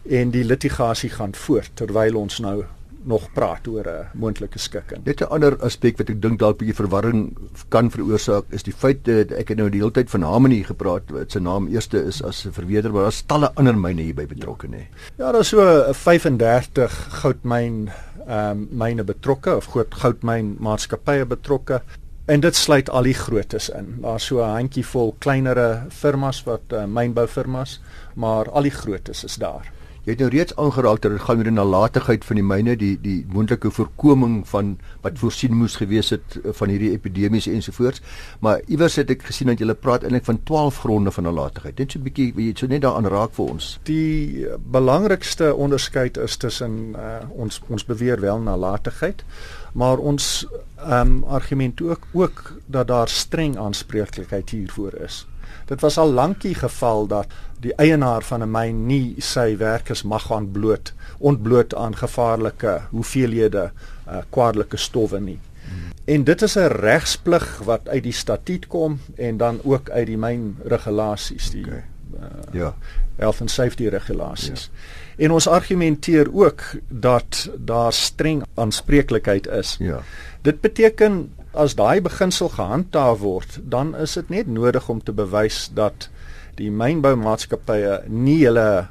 en 0.10 0.32
die 0.32 0.44
litigasie 0.44 1.10
gaan 1.10 1.34
voort 1.36 1.72
terwyl 1.74 2.16
ons 2.16 2.40
nou 2.40 2.64
nog 3.08 3.30
praat 3.34 3.68
oor 3.68 3.88
'n 3.88 4.20
moontlike 4.20 4.60
skikking. 4.60 5.06
Net 5.06 5.22
'n 5.22 5.32
ander 5.32 5.58
aspek 5.64 5.98
wat 5.98 6.10
ek 6.10 6.22
dink 6.22 6.40
dalk 6.40 6.56
'n 6.56 6.66
bietjie 6.66 6.82
verwarring 6.84 7.38
kan 7.70 7.90
veroorsaak 7.90 8.46
is 8.50 8.64
die 8.64 8.74
feit 8.74 9.06
dat 9.06 9.32
ek 9.32 9.50
het 9.50 9.58
nou 9.58 9.70
die 9.70 9.80
hele 9.80 9.92
tyd 9.92 10.10
van 10.10 10.22
Harmony 10.22 10.64
gepraat 10.64 11.10
wat 11.10 11.32
sy 11.32 11.40
naam 11.40 11.68
eerste 11.68 12.04
is 12.04 12.22
as 12.24 12.46
'n 12.46 12.52
verweerder 12.52 12.92
maar 12.92 13.04
daar's 13.04 13.24
talle 13.26 13.52
ander 13.56 13.76
myne 13.76 14.02
hierby 14.02 14.26
betrokke 14.28 14.68
nê. 14.68 14.88
Ja, 15.18 15.32
daar's 15.32 15.50
so 15.50 15.62
'n 15.62 15.94
35 15.94 16.92
goudmyn 17.22 17.90
ehm 18.28 18.52
um, 18.52 18.68
myne 18.72 19.04
betrokke 19.04 19.56
of 19.56 19.66
groot 19.66 19.94
goudmyn 19.96 20.58
maatskappye 20.60 21.26
betrokke. 21.26 21.82
En 22.28 22.40
dit 22.40 22.56
sluit 22.56 22.90
al 22.90 23.04
die 23.04 23.14
grootes 23.14 23.70
in. 23.70 24.02
Daar's 24.02 24.26
so 24.26 24.42
'n 24.44 24.50
handjievol 24.50 25.16
kleinere 25.20 25.86
firmas 25.90 26.44
wat 26.44 26.74
uh, 26.74 26.86
mynboufirmas, 26.86 27.80
maar 28.16 28.52
al 28.52 28.62
die 28.62 28.72
grootes 28.72 29.24
is 29.24 29.36
daar. 29.36 29.77
Jy 30.08 30.14
het 30.14 30.22
nou 30.24 30.30
reeds 30.32 30.54
aangeraak 30.56 31.02
dat 31.04 31.12
dit 31.12 31.20
gaan 31.20 31.42
oor 31.42 31.48
die 31.50 31.52
nalatigheid 31.52 32.24
van 32.24 32.38
die 32.40 32.44
myne, 32.48 32.76
die 32.80 32.94
die 33.04 33.18
moontlike 33.28 33.68
voorkoming 33.76 34.38
van 34.48 34.70
wat 35.04 35.18
voorsien 35.20 35.58
moes 35.60 35.76
gewees 35.76 36.14
het 36.16 36.38
eh, 36.38 36.54
van 36.56 36.72
hierdie 36.72 36.94
epidemies 36.94 37.50
ensovoorts. 37.52 38.00
Maar 38.40 38.64
iewers 38.72 38.96
het 38.96 39.12
ek 39.12 39.28
gesien 39.28 39.52
dat 39.52 39.60
jy 39.60 39.76
praat 39.76 40.08
eintlik 40.08 40.24
van 40.30 40.40
12 40.48 40.80
gronde 40.86 41.12
van 41.12 41.28
nalatigheid. 41.28 41.84
Net 41.84 41.92
so 41.92 42.00
'n 42.00 42.08
bietjie, 42.08 42.32
jy 42.38 42.48
het 42.54 42.64
so 42.64 42.72
net 42.72 42.86
daaraan 42.88 43.12
raak 43.12 43.36
vir 43.36 43.52
ons. 43.52 43.80
Die 43.84 44.48
belangrikste 44.72 45.54
onderskeid 45.56 46.18
is 46.18 46.38
tussen 46.38 46.96
uh, 46.96 47.28
ons 47.36 47.60
ons 47.68 47.86
beweer 47.86 48.22
wel 48.24 48.40
nalatigheid, 48.40 49.26
maar 49.74 49.98
ons 50.00 50.48
ehm 50.78 51.18
um, 51.18 51.24
argument 51.24 51.82
ook 51.82 52.08
ook 52.14 52.54
dat 52.66 52.88
daar 52.88 53.10
streng 53.10 53.58
aanspreeklikheid 53.58 54.50
hiervoor 54.50 54.94
is. 55.04 55.28
Dit 55.66 55.82
was 55.82 55.98
al 55.98 56.12
lankie 56.12 56.56
geval 56.56 57.08
dat 57.08 57.27
die 57.60 57.74
eienaar 57.75 58.24
van 58.24 58.44
'n 58.44 58.51
myn 58.51 58.86
nie 58.86 59.16
sy 59.18 59.58
werkers 59.58 60.04
mag 60.04 60.27
gaan 60.27 60.51
bloot 60.51 60.94
ontbloot 61.18 61.75
aan 61.75 61.96
gevaarlike 61.96 62.82
hoeveelhede 62.89 63.72
uh, 64.08 64.18
kwadelike 64.30 64.77
stowwe 64.77 65.20
nie. 65.20 65.39
Hmm. 65.63 65.92
En 66.06 66.24
dit 66.24 66.42
is 66.42 66.56
'n 66.56 66.68
regsplig 66.68 67.60
wat 67.63 67.89
uit 67.89 68.04
die 68.04 68.13
statuut 68.13 68.68
kom 68.68 69.00
en 69.16 69.38
dan 69.38 69.60
ook 69.63 69.89
uit 69.89 70.06
die 70.06 70.18
mynregulasies 70.18 71.50
die 71.50 71.66
okay. 71.66 71.84
uh, 72.20 72.25
ja, 72.51 72.75
health 73.16 73.42
and 73.42 73.51
safety 73.51 73.88
regulasies. 73.88 74.70
Ja. 74.72 75.24
En 75.25 75.32
ons 75.32 75.48
argumenteer 75.48 76.34
ook 76.34 76.62
dat 76.88 77.50
daar 77.58 77.94
streng 77.94 78.44
aanspreeklikheid 78.54 79.48
is. 79.48 79.75
Ja. 79.80 80.01
Dit 80.42 80.62
beteken 80.62 81.34
as 81.58 81.76
daai 81.76 82.02
beginsel 82.06 82.50
gehandhaaf 82.54 83.20
word, 83.20 83.60
dan 83.64 83.96
is 83.96 84.14
dit 84.20 84.30
net 84.30 84.48
nodig 84.48 84.90
om 84.90 85.02
te 85.04 85.16
bewys 85.16 85.68
dat 85.74 86.10
die 86.58 86.70
mynboumaatskappye 86.74 88.04
nie 88.10 88.40
hulle 88.46 88.88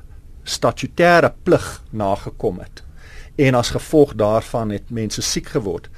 statutêre 0.47 1.33
plig 1.47 1.71
nagekom 1.91 2.61
het 2.63 2.83
en 3.37 3.55
as 3.55 3.71
gevolg 3.75 4.15
daarvan 4.17 4.71
het 4.73 4.91
mense 4.91 5.23
siek 5.23 5.51
geword. 5.53 5.91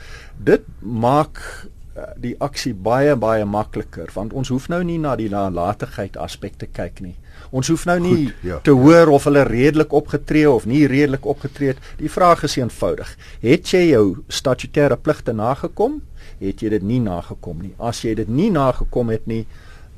Dit 0.42 0.64
maak 0.82 1.38
eh, 1.38 2.02
die 2.18 2.34
aksie 2.42 2.74
baie 2.74 3.14
baie 3.16 3.44
makliker 3.46 4.10
want 4.14 4.34
ons 4.34 4.50
hoef 4.50 4.66
nou 4.72 4.82
nie 4.84 4.98
na 4.98 5.14
die 5.16 5.30
nalatigheid 5.30 6.18
aspekte 6.18 6.66
kyk 6.66 7.00
nie. 7.04 7.14
Ons 7.54 7.70
hoef 7.70 7.86
nou 7.86 7.96
nie 8.02 8.16
Goed, 8.16 8.42
ja, 8.44 8.58
te 8.66 8.74
hoor 8.74 9.14
of 9.14 9.28
hulle 9.30 9.44
redelik 9.46 9.94
opgetree 9.94 10.50
of 10.50 10.66
nie 10.66 10.86
redelik 10.90 11.26
opgetree 11.26 11.76
het. 11.76 11.82
Die 12.00 12.10
vraag 12.10 12.42
is 12.48 12.58
eenvoudig. 12.58 13.14
Het 13.40 13.72
jy 13.72 13.84
jou 13.92 14.04
statutêre 14.28 14.98
pligte 14.98 15.32
nagekom? 15.32 16.02
Het 16.38 16.60
jy 16.60 16.68
dit 16.68 16.82
nie 16.82 17.00
nagekom 17.00 17.62
nie? 17.62 17.74
As 17.78 18.02
jy 18.02 18.14
dit 18.14 18.28
nie 18.28 18.50
nagekom 18.50 19.08
het 19.08 19.26
nie, 19.26 19.46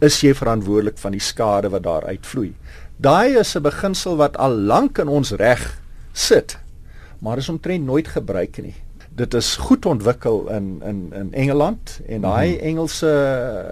is 0.01 0.21
jy 0.21 0.35
verantwoordelik 0.35 0.99
van 0.99 1.13
die 1.13 1.21
skade 1.21 1.69
wat 1.69 1.83
daar 1.83 2.07
uitvloei. 2.09 2.55
Daai 2.97 3.39
is 3.39 3.57
'n 3.57 3.63
beginsel 3.63 4.17
wat 4.17 4.37
al 4.37 4.51
lank 4.51 4.99
in 4.99 5.09
ons 5.09 5.31
reg 5.33 5.81
sit 6.13 6.59
maar 7.21 7.37
is 7.37 7.49
omtrent 7.49 7.85
nooit 7.85 8.09
gebruik 8.09 8.63
nie. 8.63 8.75
Dit 9.15 9.35
is 9.35 9.57
goed 9.57 9.87
ontwikkel 9.87 10.49
in 10.49 10.81
in 10.85 11.13
in 11.13 11.33
Engeland 11.33 12.01
en 12.07 12.21
daai 12.21 12.53
-hmm. 12.53 12.67
Engelse 12.67 13.13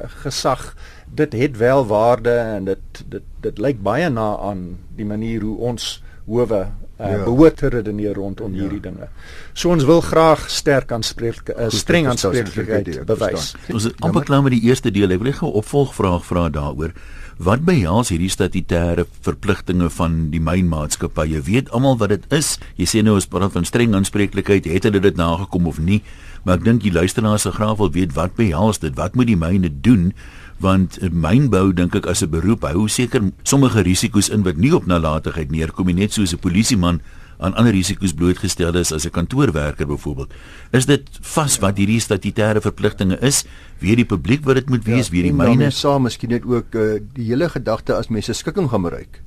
gesag 0.07 0.77
dit 1.15 1.33
het 1.33 1.57
wel 1.57 1.87
waarde 1.87 2.31
en 2.31 2.65
dit 2.65 3.05
dit 3.09 3.23
dit 3.41 3.59
lyk 3.59 3.83
baie 3.83 4.09
na 4.09 4.37
aan 4.37 4.79
die 4.97 5.05
manier 5.07 5.41
hoe 5.41 5.59
ons 5.59 6.03
howe 6.27 6.67
uh, 6.99 7.11
ja. 7.11 7.25
behoort 7.25 7.57
te 7.57 7.71
redeneer 7.73 8.15
rondom 8.15 8.55
ja. 8.55 8.63
hierdie 8.63 8.81
dinge. 8.81 9.09
So 9.53 9.71
ons 9.71 9.87
wil 9.89 10.01
graag 10.05 10.49
sterk 10.51 10.93
aanspreek 10.93 11.55
uh, 11.55 11.69
streng 11.75 12.11
aanspreeklikheid 12.11 13.05
bewys. 13.09 13.55
Ons 13.73 13.91
is 13.91 13.97
amper 14.05 14.27
klaar 14.29 14.43
met 14.47 14.57
die 14.57 14.65
eerste 14.69 14.91
deel. 14.95 15.11
Ek 15.15 15.23
wil 15.23 15.33
net 15.33 15.43
'n 15.43 15.55
opvolgvraag 15.63 16.25
vra 16.27 16.49
daaroor. 16.49 16.93
Wat 17.39 17.63
behels 17.63 18.09
hierdie 18.11 18.33
statutêre 18.35 19.05
verpligtinge 19.23 19.87
van 19.95 20.31
die 20.33 20.41
mynmaatskappy? 20.43 21.29
Jy 21.37 21.43
weet 21.47 21.69
almal 21.71 21.95
wat 22.01 22.11
dit 22.11 22.25
is. 22.35 22.59
Jy 22.75 22.87
sê 22.91 23.03
nou 23.03 23.15
ons 23.15 23.31
praat 23.31 23.55
van 23.55 23.65
streng 23.65 23.95
aanspreeklikheid. 23.95 24.67
Het 24.67 24.89
hulle 24.91 24.99
dit 24.99 25.17
nagekom 25.17 25.71
of 25.71 25.79
nie? 25.79 26.03
Maar 26.43 26.59
ek 26.59 26.65
dink 26.65 26.83
die 26.83 26.93
luisteraars 26.93 27.47
se 27.47 27.53
graag 27.55 27.79
wil 27.79 27.93
weet 27.95 28.17
wat 28.19 28.35
behels 28.35 28.83
dit? 28.83 28.97
Wat 28.99 29.15
moet 29.15 29.31
die 29.31 29.39
myne 29.39 29.71
doen? 29.71 30.11
Want 30.59 30.99
mynbou 31.13 31.73
dink 31.73 31.95
ek 31.95 32.07
as 32.07 32.23
'n 32.23 32.31
beroep 32.31 32.63
hou 32.63 32.89
seker 32.89 33.31
sommige 33.43 33.83
risiko's 33.83 34.29
in 34.29 34.43
wat 34.43 34.57
nie 34.57 34.75
op 34.75 34.87
nalatigheid 34.87 35.51
neerkom 35.51 35.87
nie, 35.87 35.95
net 35.95 36.13
soos 36.13 36.33
'n 36.35 36.39
polisieman 36.39 37.01
aan 37.39 37.55
ander 37.55 37.73
risiko's 37.73 38.13
blootgestel 38.13 38.75
is 38.75 38.93
as 38.93 39.07
'n 39.07 39.11
kantoorwerker 39.11 39.87
byvoorbeeld. 39.87 40.33
Is 40.73 40.87
dit 40.87 41.09
vas 41.21 41.59
wat 41.59 41.77
hierdie 41.77 42.01
statutêre 42.01 42.61
verpligtinge 42.61 43.19
is? 43.21 43.45
Wie 43.79 43.97
die 43.97 44.05
publiek 44.05 44.45
wat 44.45 44.55
dit 44.55 44.69
moet 44.69 44.85
wees, 44.85 45.07
ja, 45.07 45.13
wie 45.13 45.23
die 45.23 45.33
myne 45.33 45.71
saam 45.71 46.03
miskien 46.03 46.31
net 46.31 46.45
ook 46.45 46.75
uh, 46.75 46.99
die 47.15 47.25
hele 47.25 47.49
gedagte 47.49 47.95
as 47.95 48.09
mense 48.09 48.33
skikking 48.33 48.69
gaan 48.69 48.83
bereik. 48.83 49.23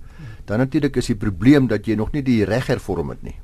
Dan 0.46 0.60
natuurlik 0.60 0.96
is 0.96 1.06
die 1.06 1.16
probleem 1.16 1.68
dat 1.68 1.86
jy 1.86 1.96
nog 1.96 2.12
nie 2.12 2.24
die 2.24 2.44
reg 2.44 2.68
hervorm 2.68 3.10
het 3.10 3.24
nie. 3.24 3.36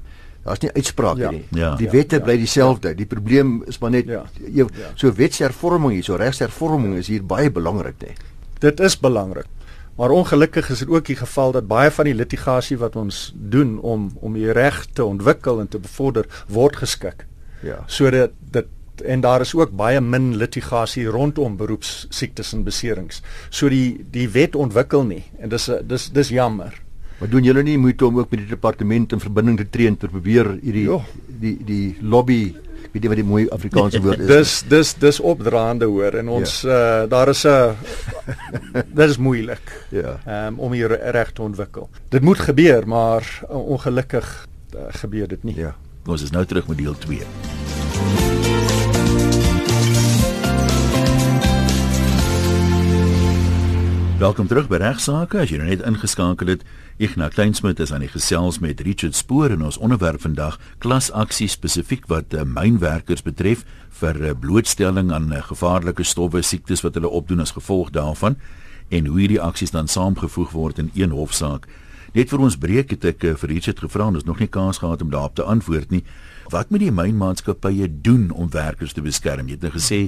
Daar's 0.48 0.63
nie 0.63 0.72
uitsprake 0.72 1.20
ja. 1.20 1.32
nie. 1.32 1.44
Ja. 1.51 1.74
Die 1.75 1.89
wette 1.92 2.22
ja. 2.22 2.24
bly 2.24 2.38
dieselfde. 2.39 2.94
Die 2.96 3.06
probleem 3.10 3.60
is 3.68 3.82
maar 3.84 3.92
net 3.92 4.08
ja. 4.08 4.24
jy, 4.39 4.68
so 4.96 5.12
wetshervorming 5.18 5.98
hier, 5.98 6.08
so 6.08 6.16
regshervorming 6.20 6.96
is 7.01 7.12
hier 7.12 7.25
baie 7.27 7.51
belangrik, 7.51 8.00
nê. 8.00 8.16
Dit 8.63 8.80
is 8.80 8.96
belangrik. 9.00 9.50
Maar 9.98 10.13
ongelukkig 10.13 10.70
is 10.70 10.80
dit 10.86 10.94
ook 10.94 11.06
die 11.10 11.18
geval 11.18 11.51
dat 11.51 11.68
baie 11.68 11.92
van 11.92 12.06
die 12.06 12.16
litigasie 12.16 12.77
wat 12.77 12.96
ons 12.96 13.34
doen 13.36 13.75
om 13.82 14.08
om 14.22 14.38
die 14.38 14.51
reg 14.54 14.86
te 14.94 15.04
ontwikkel 15.04 15.60
en 15.60 15.68
te 15.68 15.82
bevorder 15.84 16.30
word 16.48 16.80
geskik. 16.86 17.25
Ja. 17.66 17.82
Sodat 17.86 18.38
dit 18.39 18.72
en 19.06 19.22
daar 19.22 19.42
is 19.42 19.54
ook 19.56 19.75
baie 19.77 20.01
min 20.01 20.36
litigasie 20.38 21.06
rondom 21.06 21.58
beroepssiektes 21.58 22.54
en 22.54 22.63
beserings. 22.63 23.22
So 23.50 23.70
die 23.70 24.06
die 24.12 24.30
wet 24.30 24.56
ontwikkel 24.56 25.04
nie 25.04 25.24
en 25.42 25.50
dis 25.50 25.70
dis 25.84 26.10
dis 26.13 26.30
jammer. 26.30 26.77
Maar 27.17 27.29
doen 27.29 27.43
julle 27.43 27.63
nie 27.65 27.77
moeite 27.81 28.05
om 28.05 28.19
ook 28.19 28.29
met 28.29 28.43
die 28.43 28.50
departement 28.50 29.12
in 29.12 29.19
verbinding 29.19 29.57
te 29.57 29.69
tree 29.69 29.88
en 29.89 29.97
te 29.97 30.07
probeer 30.07 30.51
hierdie 30.62 30.86
jo. 30.86 31.01
die 31.41 31.55
die 31.65 31.97
lobby 32.01 32.41
weet 32.93 33.03
jy 33.03 33.09
wat 33.12 33.19
die 33.19 33.27
mooi 33.27 33.47
Afrikaanse 33.53 34.01
woord 34.03 34.21
is? 34.21 34.29
dis 34.29 34.53
dis 34.69 34.93
dis 35.01 35.19
opdraande 35.19 35.89
hoor 35.89 36.19
en 36.21 36.29
ons 36.39 36.62
ja. 36.62 36.77
uh, 37.03 37.09
daar 37.09 37.33
is 37.33 37.43
'n 37.45 37.75
dit 38.97 39.09
is 39.09 39.17
moeilik. 39.17 39.65
Ja. 39.89 40.19
Um, 40.47 40.59
om 40.59 40.71
hier 40.71 40.91
reg 41.12 41.31
te 41.31 41.41
ontwikkel. 41.41 41.89
Dit 42.09 42.21
moet 42.21 42.39
gebeur, 42.39 42.88
maar 42.88 43.24
ongelukkig 43.50 44.47
uh, 44.75 44.81
gebeur 44.89 45.27
dit 45.27 45.43
nie. 45.43 45.55
Ja. 45.55 45.75
Ons 46.05 46.24
is 46.24 46.31
nou 46.31 46.45
terug 46.45 46.67
met 46.67 46.77
deel 46.77 46.97
2. 46.97 47.76
Welkom 54.17 54.47
terug 54.50 54.65
by 54.65 54.79
Regsake. 54.81 55.38
As 55.38 55.51
jy 55.53 55.59
nou 55.62 55.67
net 55.69 55.83
ingeskakel 55.86 56.50
het, 56.50 56.63
Ignas 56.97 57.36
Kleinsmid 57.36 57.77
is 57.83 57.91
aan 57.93 58.01
die 58.01 58.09
gesels 58.09 58.57
met 58.57 58.79
Richard 58.81 59.13
Spoor 59.13 59.53
en 59.53 59.62
ons 59.67 59.77
onderwerp 59.77 60.24
vandag 60.24 60.55
klasaksie 60.81 61.45
spesifiek 61.53 62.07
wat 62.09 62.33
uh, 62.33 62.41
mynwerkers 62.41 63.21
betref 63.21 63.62
vir 64.00 64.17
uh, 64.17 64.31
blootstelling 64.33 65.12
aan 65.13 65.29
uh, 65.29 65.43
gevaarlike 65.45 66.01
stowwe, 66.01 66.41
siektes 66.41 66.81
wat 66.81 66.97
hulle 66.97 67.12
opdoen 67.13 67.45
as 67.45 67.53
gevolg 67.53 67.91
daarvan 67.93 68.39
en 68.89 69.05
hoe 69.05 69.19
hierdie 69.21 69.38
aksies 69.38 69.75
dan 69.75 69.86
saamgevoeg 69.86 70.50
word 70.50 70.81
in 70.81 70.89
een 70.97 71.13
hofsaak. 71.13 71.69
Net 72.17 72.33
vir 72.33 72.41
ons 72.41 72.57
breek 72.57 72.95
het 72.95 73.05
ek 73.05 73.21
uh, 73.21 73.36
vir 73.38 73.53
Richard 73.53 73.86
gevra 73.86 74.09
en 74.09 74.17
ons 74.17 74.25
nog 74.25 74.41
nie 74.41 74.50
kans 74.50 74.81
gehad 74.81 75.05
om 75.05 75.13
daarop 75.13 75.38
te 75.38 75.45
antwoord 75.45 75.93
nie. 75.93 76.01
Wat 76.50 76.74
moet 76.74 76.88
die 76.88 76.95
mynmaatskappye 76.95 77.91
doen 78.01 78.31
om 78.33 78.50
werkers 78.50 78.97
te 78.97 79.05
beskerm? 79.05 79.45
Jy 79.45 79.59
het 79.59 79.69
nou 79.69 79.75
gesê 79.77 80.01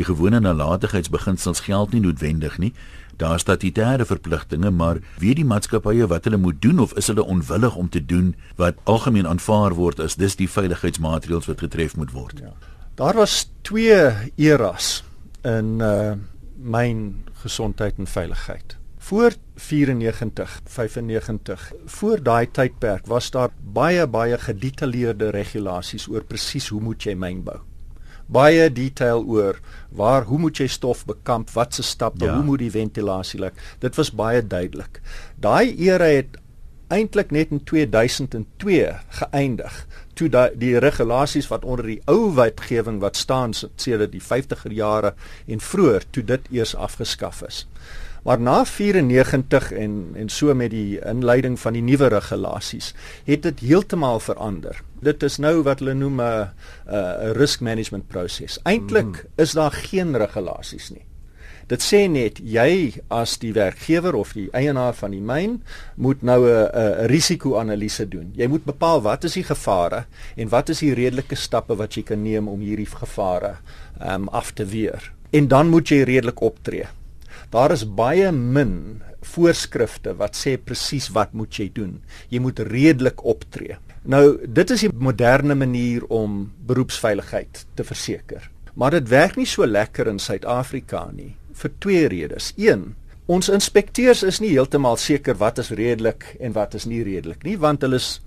die 0.00 0.08
gewone 0.08 0.40
nalatigheidsbeginsels 0.40 1.66
geld 1.68 1.92
nie 1.92 2.00
noodwendig 2.08 2.56
nie 2.62 2.72
daar 3.20 3.40
statutêre 3.40 4.06
verpligtinge, 4.08 4.70
maar 4.70 5.00
weet 5.20 5.40
die 5.40 5.46
maatskappye 5.46 6.08
wat 6.10 6.26
hulle 6.28 6.40
moet 6.40 6.60
doen 6.64 6.80
of 6.82 6.94
is 7.00 7.10
hulle 7.12 7.24
onwillig 7.24 7.76
om 7.76 7.88
te 7.88 8.02
doen 8.04 8.34
wat 8.60 8.80
algemeen 8.84 9.28
aanvaar 9.28 9.76
word 9.78 10.00
as 10.00 10.16
dis 10.20 10.36
die 10.40 10.48
veiligheidsmaatreëls 10.48 11.48
wat 11.50 11.64
getref 11.66 11.96
moet 12.00 12.12
word? 12.16 12.40
Ja. 12.40 12.52
Daar 13.00 13.16
was 13.20 13.50
twee 13.62 14.32
eras 14.36 15.00
in 15.44 15.78
uh 15.80 16.12
myn 16.60 17.24
gesondheid 17.40 17.96
en 17.96 18.06
veiligheid. 18.06 18.76
Voor 18.98 19.32
94, 19.56 20.60
95, 20.64 21.72
voor 21.86 22.22
daai 22.22 22.50
tydperk 22.52 23.06
was 23.08 23.30
daar 23.32 23.48
baie 23.64 24.04
baie 24.06 24.36
gedetailleerde 24.38 25.30
regulasies 25.32 26.04
oor 26.08 26.24
presies 26.24 26.68
hoe 26.68 26.82
moet 26.84 27.08
jy 27.08 27.14
myn 27.16 27.40
bou 27.46 27.56
baie 28.30 28.68
detail 28.72 29.24
oor 29.26 29.58
waar 29.90 30.28
hoe 30.30 30.38
moet 30.38 30.60
jy 30.62 30.68
stof 30.70 31.04
bekamp, 31.08 31.50
wat 31.56 31.74
se 31.74 31.82
stappe, 31.82 32.24
ja. 32.24 32.34
hoe 32.36 32.44
moet 32.46 32.62
die 32.62 32.70
ventilasie 32.70 33.40
lyk. 33.42 33.58
Dit 33.82 33.98
was 33.98 34.12
baie 34.14 34.42
duidelik. 34.46 35.00
Daai 35.40 35.74
era 35.78 36.06
het 36.10 36.38
eintlik 36.90 37.30
net 37.30 37.52
in 37.54 37.62
2002 37.64 38.90
geëindig 39.20 39.74
toe 40.18 40.28
die, 40.28 40.46
die 40.58 40.78
regulasies 40.82 41.48
wat 41.50 41.64
onder 41.64 41.86
die 41.86 42.00
ou 42.10 42.32
wetgewing 42.34 42.98
wat 43.02 43.16
staan 43.16 43.54
sedert 43.54 44.12
die 44.12 44.22
50er 44.22 44.74
jare 44.74 45.14
en 45.46 45.62
vroeër 45.62 46.06
toe 46.10 46.24
dit 46.26 46.50
eers 46.50 46.74
afgeskaf 46.74 47.44
is. 47.46 47.64
Maar 48.22 48.40
na 48.40 48.64
94 48.64 49.72
en 49.72 50.10
en 50.14 50.28
so 50.28 50.54
met 50.54 50.70
die 50.70 51.00
inleiding 51.00 51.60
van 51.60 51.72
die 51.72 51.82
nuwe 51.82 52.08
regulasies 52.12 52.94
het 53.24 53.42
dit 53.42 53.60
heeltemal 53.60 54.20
verander. 54.20 54.82
Dit 55.00 55.22
is 55.22 55.38
nou 55.38 55.62
wat 55.62 55.78
hulle 55.78 55.94
noem 55.94 56.20
'n 56.20 56.48
'n 56.86 57.32
risk 57.32 57.60
management 57.60 58.08
proses. 58.08 58.58
Eintlik 58.62 59.06
mm. 59.06 59.30
is 59.36 59.52
daar 59.52 59.72
geen 59.72 60.16
regulasies 60.16 60.90
nie. 60.90 61.04
Dit 61.70 61.84
sê 61.86 62.08
net 62.10 62.40
jy 62.42 62.98
as 63.14 63.36
die 63.38 63.52
werkgewer 63.54 64.16
of 64.18 64.32
die 64.34 64.48
eienaar 64.50 64.94
van 64.98 65.12
die 65.14 65.22
myn 65.22 65.62
moet 65.94 66.22
nou 66.22 66.42
'n 66.48 66.66
'n 66.74 67.06
risiko-analise 67.06 68.08
doen. 68.08 68.32
Jy 68.34 68.46
moet 68.46 68.64
bepaal 68.64 69.02
wat 69.02 69.24
is 69.24 69.32
die 69.32 69.44
gevare 69.44 70.04
en 70.36 70.48
wat 70.48 70.68
is 70.68 70.78
die 70.78 70.94
redelike 70.94 71.34
stappe 71.36 71.76
wat 71.76 71.94
jy 71.94 72.02
kan 72.02 72.22
neem 72.22 72.48
om 72.48 72.60
hierdie 72.60 72.90
gevare 72.90 73.56
um, 74.02 74.28
af 74.28 74.50
te 74.52 74.64
weer. 74.64 75.12
En 75.30 75.48
dan 75.48 75.68
moet 75.68 75.88
jy 75.88 76.02
redelik 76.02 76.40
optree. 76.40 76.86
Daar 77.50 77.72
is 77.74 77.82
baie 77.84 78.30
min 78.32 79.02
voorskrifte 79.26 80.14
wat 80.20 80.38
sê 80.38 80.54
presies 80.56 81.08
wat 81.14 81.32
moet 81.34 81.58
jy 81.58 81.66
doen. 81.74 81.98
Jy 82.30 82.40
moet 82.40 82.62
redelik 82.70 83.24
optree. 83.26 83.76
Nou, 84.02 84.38
dit 84.46 84.70
is 84.70 84.86
die 84.86 84.92
moderne 84.94 85.56
manier 85.58 86.06
om 86.08 86.44
beroepsveiligheid 86.66 87.64
te 87.76 87.84
verseker. 87.84 88.46
Maar 88.74 89.00
dit 89.00 89.10
werk 89.10 89.36
nie 89.36 89.48
so 89.50 89.66
lekker 89.66 90.08
in 90.08 90.22
Suid-Afrika 90.22 91.08
nie 91.12 91.34
vir 91.60 91.72
twee 91.84 92.06
redes. 92.08 92.54
Een, 92.56 92.94
ons 93.28 93.50
inspekteurs 93.52 94.22
is 94.24 94.38
nie 94.40 94.54
heeltemal 94.54 94.96
seker 94.96 95.36
wat 95.42 95.58
is 95.60 95.72
redelik 95.76 96.24
en 96.40 96.54
wat 96.56 96.74
is 96.78 96.86
nie 96.88 97.02
redelik 97.04 97.44
nie, 97.44 97.58
want 97.60 97.84
hulle 97.84 98.00
is 98.00 98.20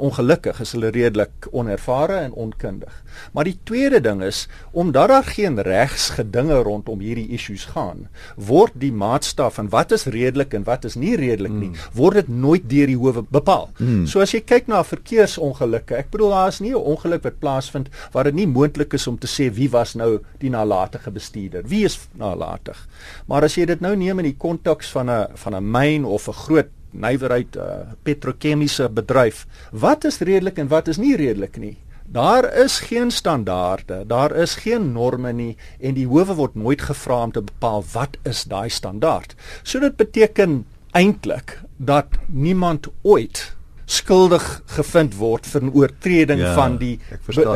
ongelukkig 0.00 0.60
is 0.64 0.72
hulle 0.76 0.90
redelik 0.94 1.46
onervare 1.52 2.16
en 2.24 2.32
onkundig. 2.32 2.94
Maar 3.32 3.48
die 3.48 3.58
tweede 3.68 4.00
ding 4.00 4.22
is 4.24 4.46
omdat 4.70 5.08
daar 5.12 5.26
geen 5.26 5.60
regsgedinge 5.66 6.62
rondom 6.66 7.00
hierdie 7.04 7.28
issues 7.36 7.66
gaan, 7.74 8.06
word 8.36 8.76
die 8.80 8.92
maatstaf 8.92 9.58
van 9.58 9.68
wat 9.72 9.92
is 9.96 10.06
redelik 10.10 10.54
en 10.56 10.64
wat 10.68 10.86
is 10.88 10.96
nie 11.00 11.16
redelik 11.18 11.52
nie, 11.52 11.70
mm. 11.72 11.90
word 11.98 12.20
dit 12.22 12.28
nooit 12.28 12.68
deur 12.70 12.90
die 12.90 12.98
howe 12.98 13.24
bepaal. 13.28 13.68
Mm. 13.78 14.06
So 14.10 14.24
as 14.24 14.34
jy 14.34 14.42
kyk 14.46 14.70
na 14.70 14.82
verkeersongelukke, 14.86 15.98
ek 16.00 16.10
bedoel 16.14 16.34
daar 16.36 16.54
is 16.54 16.60
nie 16.64 16.72
'n 16.72 16.86
ongeluk 16.94 17.22
wat 17.26 17.40
plaasvind 17.40 17.90
waar 18.12 18.24
dit 18.24 18.34
nie 18.34 18.46
moontlik 18.46 18.94
is 18.94 19.06
om 19.06 19.18
te 19.18 19.28
sê 19.28 19.50
wie 19.52 19.70
was 19.70 19.94
nou 19.94 20.20
die 20.38 20.50
nalatige 20.50 21.10
bestuurder, 21.10 21.62
wie 21.66 21.84
is 21.84 21.98
nalatig. 22.14 22.88
Maar 23.26 23.44
as 23.44 23.54
jy 23.54 23.66
dit 23.66 23.80
nou 23.80 23.96
neem 23.96 24.18
in 24.18 24.30
die 24.32 24.38
konteks 24.38 24.90
van 24.90 25.10
'n 25.10 25.26
van 25.34 25.54
'n 25.54 25.70
myn 25.70 26.04
of 26.04 26.28
'n 26.28 26.32
groot 26.32 26.70
nywerheid 26.92 27.56
uh, 27.56 27.64
petrochemiese 28.02 28.88
bedryf. 28.88 29.46
Wat 29.70 30.04
is 30.04 30.18
redelik 30.18 30.58
en 30.58 30.68
wat 30.68 30.88
is 30.88 30.98
nie 30.98 31.16
redelik 31.16 31.56
nie? 31.56 31.76
Daar 32.10 32.48
is 32.58 32.80
geen 32.88 33.10
standaarde, 33.10 34.04
daar 34.06 34.34
is 34.34 34.54
geen 34.54 34.92
norme 34.92 35.32
nie 35.32 35.56
en 35.78 35.94
die 35.94 36.08
howe 36.10 36.34
word 36.34 36.54
nooit 36.58 36.82
gevra 36.82 37.22
om 37.22 37.32
te 37.32 37.42
bepaal 37.42 37.84
wat 37.92 38.16
is 38.26 38.42
daai 38.50 38.68
standaard. 38.68 39.36
So 39.62 39.78
dit 39.78 39.96
beteken 39.96 40.64
eintlik 40.90 41.60
dat 41.76 42.18
niemand 42.26 42.88
ooit 43.02 43.52
skuldig 43.90 44.44
gevind 44.76 45.14
word 45.18 45.46
vir 45.46 45.62
'n 45.62 45.72
oortreding 45.74 46.40
ja, 46.40 46.54
van 46.54 46.78
die 46.78 46.98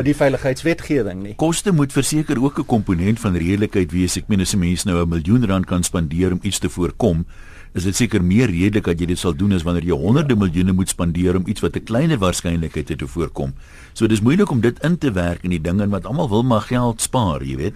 die 0.02 0.14
veiligheidswetgewing 0.14 1.22
nie. 1.22 1.34
Koste 1.34 1.72
moet 1.72 1.92
verseker 1.92 2.42
ook 2.42 2.58
'n 2.58 2.66
komponent 2.66 3.20
van 3.20 3.36
redelikheid 3.36 3.92
wees. 3.92 4.16
Ek 4.16 4.28
meen 4.28 4.40
as 4.40 4.54
'n 4.54 4.58
mens 4.58 4.84
nou 4.84 5.02
'n 5.02 5.08
miljoen 5.08 5.46
rand 5.46 5.66
kan 5.66 5.82
spandeer 5.82 6.32
om 6.32 6.38
iets 6.42 6.58
te 6.58 6.68
voorkom, 6.68 7.26
is 7.74 7.84
dit 7.88 7.96
seker 7.96 8.22
meer 8.22 8.46
redelik 8.50 8.86
dat 8.86 9.00
jy 9.00 9.06
dit 9.10 9.18
sal 9.18 9.34
doen 9.34 9.52
as 9.52 9.64
wanneer 9.66 9.88
jy 9.88 9.96
honderde 9.98 10.36
miljoene 10.38 10.72
moet 10.72 10.88
spandeer 10.88 11.36
om 11.36 11.48
iets 11.50 11.60
wat 11.60 11.76
'n 11.76 11.84
kleiner 11.84 12.18
waarskynlikheid 12.18 12.88
het 12.88 12.98
te 12.98 13.06
voorkom. 13.06 13.54
So 13.92 14.06
dis 14.06 14.20
moeilik 14.20 14.50
om 14.50 14.60
dit 14.60 14.78
in 14.84 14.98
te 14.98 15.12
werk 15.12 15.42
in 15.42 15.50
die 15.50 15.60
dinge 15.60 15.88
wat 15.88 16.06
almal 16.06 16.28
wil 16.28 16.42
maar 16.42 16.60
geld 16.60 17.00
spaar, 17.00 17.42
jy 17.42 17.56
weet. 17.56 17.74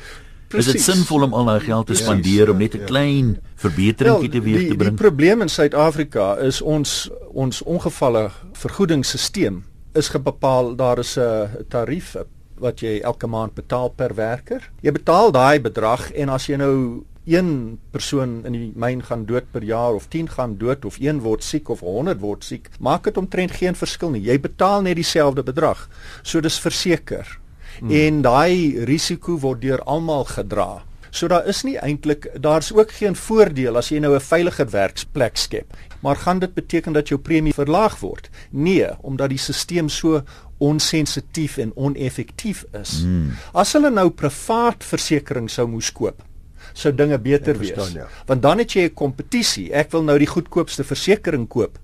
Precies. 0.48 0.74
Is 0.74 0.84
dit 0.84 0.94
sinvol 0.94 1.22
om 1.22 1.34
al 1.34 1.44
daai 1.44 1.60
geld 1.60 1.86
te 1.86 1.94
spandeer 1.94 2.46
ja, 2.46 2.52
om 2.52 2.58
net 2.58 2.74
'n 2.74 2.78
ja. 2.78 2.84
klein 2.84 3.38
verbetering 3.56 4.30
te 4.30 4.40
weer 4.40 4.68
te 4.68 4.76
bring? 4.76 4.96
Die 4.96 5.04
probleem 5.08 5.42
in 5.42 5.48
Suid-Afrika 5.48 6.36
is 6.36 6.62
ons 6.62 7.10
ons 7.32 7.62
ongevalle 7.62 8.30
vergoedingsstelsel 8.52 9.62
is 9.92 10.08
gebepaal 10.08 10.76
daar 10.76 10.98
is 10.98 11.18
'n 11.18 11.66
tarief 11.68 12.16
wat 12.58 12.80
jy 12.80 13.00
elke 13.00 13.26
maand 13.26 13.54
betaal 13.54 13.88
per 13.88 14.14
werker. 14.14 14.70
Jy 14.80 14.92
betaal 14.92 15.32
daai 15.32 15.60
bedrag 15.60 16.12
en 16.12 16.28
as 16.28 16.46
jy 16.46 16.56
nou 16.56 17.04
een 17.28 17.78
persoon 17.92 18.40
in 18.48 18.52
die 18.56 18.72
myn 18.74 19.02
gaan 19.04 19.26
dood 19.28 19.50
per 19.52 19.64
jaar 19.64 19.94
of 19.94 20.08
10 20.08 20.30
gaan 20.36 20.56
dood 20.58 20.84
of 20.84 20.98
een 21.00 21.20
word 21.20 21.44
siek 21.44 21.68
of 21.68 21.80
100 21.80 22.20
word 22.20 22.44
siek, 22.44 22.70
maak 22.80 23.04
dit 23.04 23.16
omtrent 23.16 23.52
geen 23.60 23.76
verskil 23.76 24.10
nie. 24.10 24.24
Jy 24.24 24.38
betaal 24.40 24.82
net 24.82 24.96
dieselfde 24.96 25.42
bedrag. 25.42 25.88
So 26.22 26.40
dis 26.40 26.58
verseker. 26.60 27.38
Hmm. 27.78 27.90
En 27.90 28.22
daai 28.22 28.84
risiko 28.88 29.38
word 29.38 29.62
deur 29.62 29.82
almal 29.84 30.24
gedra. 30.24 30.82
So 31.10 31.28
daar 31.28 31.46
is 31.48 31.62
nie 31.64 31.78
eintlik 31.80 32.28
daar's 32.40 32.72
ook 32.72 32.92
geen 32.92 33.16
voordeel 33.16 33.76
as 33.76 33.88
jy 33.88 33.98
nou 33.98 34.14
'n 34.14 34.20
veiliger 34.20 34.70
werksplek 34.70 35.36
skep. 35.36 35.76
Maar 36.00 36.16
gaan 36.16 36.38
dit 36.38 36.54
beteken 36.54 36.92
dat 36.92 37.08
jou 37.08 37.20
premie 37.20 37.54
verlaag 37.54 38.00
word? 38.00 38.30
Nee, 38.50 38.88
omdat 39.00 39.28
die 39.28 39.38
stelsel 39.38 39.88
so 39.88 40.22
onsensitief 40.58 41.56
en 41.56 41.72
oneffektief 41.74 42.64
is. 42.72 43.00
Hmm. 43.02 43.32
As 43.52 43.72
hulle 43.72 43.90
nou 43.90 44.10
privaat 44.10 44.84
versekerings 44.84 45.54
sou 45.54 45.68
moes 45.68 45.92
koop, 45.92 46.22
sou 46.72 46.92
dinge 46.94 47.18
beter 47.18 47.56
verstaan, 47.56 47.92
wees. 47.92 48.02
Ja. 48.02 48.08
Want 48.26 48.42
dan 48.42 48.58
het 48.58 48.72
jy 48.72 48.84
'n 48.88 48.94
kompetisie. 48.94 49.72
Ek 49.72 49.90
wil 49.90 50.02
nou 50.02 50.18
die 50.18 50.26
goedkoopste 50.26 50.84
versekerings 50.84 51.48
koop 51.48 51.78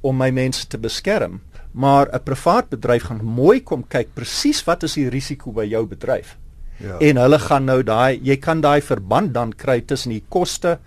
om 0.00 0.16
my 0.16 0.30
mense 0.30 0.66
te 0.66 0.78
beskerm, 0.78 1.40
maar 1.72 2.08
'n 2.12 2.22
privaat 2.22 2.68
bedryf 2.68 3.02
gaan 3.02 3.24
mooi 3.24 3.62
kom 3.62 3.84
kyk 3.88 4.14
presies 4.14 4.64
wat 4.64 4.82
is 4.82 4.94
die 4.94 5.08
risiko 5.08 5.52
by 5.52 5.64
jou 5.64 5.86
bedryf. 5.86 6.36
Ja. 6.76 6.96
En 6.98 7.16
hulle 7.16 7.38
gaan 7.38 7.64
nou 7.64 7.82
daai 7.82 8.20
jy 8.22 8.36
kan 8.36 8.60
daai 8.60 8.80
verband 8.80 9.34
dan 9.34 9.52
kry 9.52 9.80
tussen 9.80 10.10
die 10.10 10.24
koste 10.28 10.78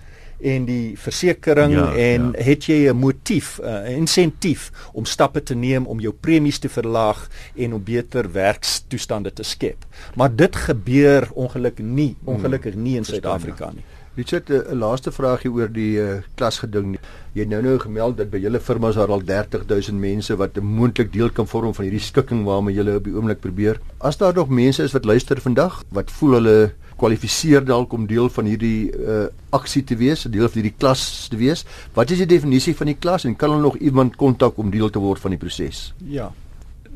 en 0.43 0.65
die 0.67 0.93
versekerings 0.99 1.75
ja, 1.75 1.87
en 1.95 2.31
ja. 2.33 2.43
het 2.43 2.67
jy 2.67 2.89
'n 2.89 2.97
motief, 2.97 3.59
'n 3.59 3.65
uh, 3.65 3.97
insentief 3.97 4.71
om 4.93 5.05
stappe 5.05 5.43
te 5.43 5.55
neem 5.55 5.85
om 5.85 5.99
jou 5.99 6.13
premies 6.13 6.59
te 6.59 6.69
verlaag 6.69 7.27
en 7.55 7.73
om 7.73 7.83
beter 7.83 8.31
werkstoestande 8.31 9.33
te 9.33 9.43
skep. 9.43 9.85
Maar 10.15 10.35
dit 10.35 10.55
gebeur 10.55 11.29
ongelukkig 11.33 11.85
nie, 11.85 12.15
hmm. 12.19 12.35
ongelukkig 12.35 12.75
nie 12.75 12.95
in 12.95 13.05
Suid-Afrika 13.05 13.71
nie. 13.71 13.83
Richard, 14.15 14.49
'n 14.49 14.77
laaste 14.77 15.11
vraagie 15.11 15.49
oor 15.49 15.71
die 15.73 15.97
uh, 15.97 16.19
klasgeding. 16.37 16.99
Jy 17.33 17.47
het 17.47 17.49
nou 17.49 17.61
nou 17.65 17.79
gemeld 17.81 18.17
dat 18.17 18.29
by 18.29 18.37
julle 18.37 18.59
firma 18.61 18.91
is 18.93 18.99
daar 18.99 19.09
al 19.09 19.23
30000 19.25 19.97
mense 19.97 20.35
wat 20.37 20.59
moontlik 20.61 21.09
deel 21.13 21.31
kan 21.33 21.47
vorm 21.49 21.73
van 21.73 21.87
hierdie 21.87 22.03
skikking 22.03 22.43
waarmee 22.45 22.75
julle 22.75 22.99
op 22.99 23.07
die 23.09 23.13
oomblik 23.15 23.41
probeer. 23.41 23.79
As 23.97 24.17
daar 24.21 24.35
nog 24.37 24.53
mense 24.53 24.83
is 24.83 24.93
wat 24.93 25.05
luister 25.05 25.41
vandag, 25.41 25.81
wat 25.89 26.11
voel 26.11 26.37
hulle 26.37 26.73
kwalifiseer 27.01 27.65
dalk 27.65 27.93
om 27.93 28.05
deel 28.05 28.29
van 28.29 28.45
hierdie 28.45 28.93
uh, 28.93 29.25
aksie 29.49 29.81
te 29.83 29.97
wees, 29.97 30.27
deel 30.29 30.45
van 30.45 30.61
hierdie 30.61 30.77
klas 30.77 31.27
te 31.33 31.39
wees. 31.41 31.65
Wat 31.97 32.13
is 32.13 32.21
die 32.21 32.29
definisie 32.29 32.75
van 32.77 32.93
die 32.93 32.99
klas 32.99 33.25
en 33.25 33.33
kan 33.35 33.49
hulle 33.49 33.65
nog 33.65 33.81
iemand 33.81 34.15
kontak 34.15 34.61
om 34.61 34.69
deel 34.69 34.93
te 34.93 35.01
word 35.01 35.19
van 35.25 35.33
die 35.33 35.41
proses? 35.41 35.87
Ja. 36.05 36.29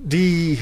Die 0.06 0.60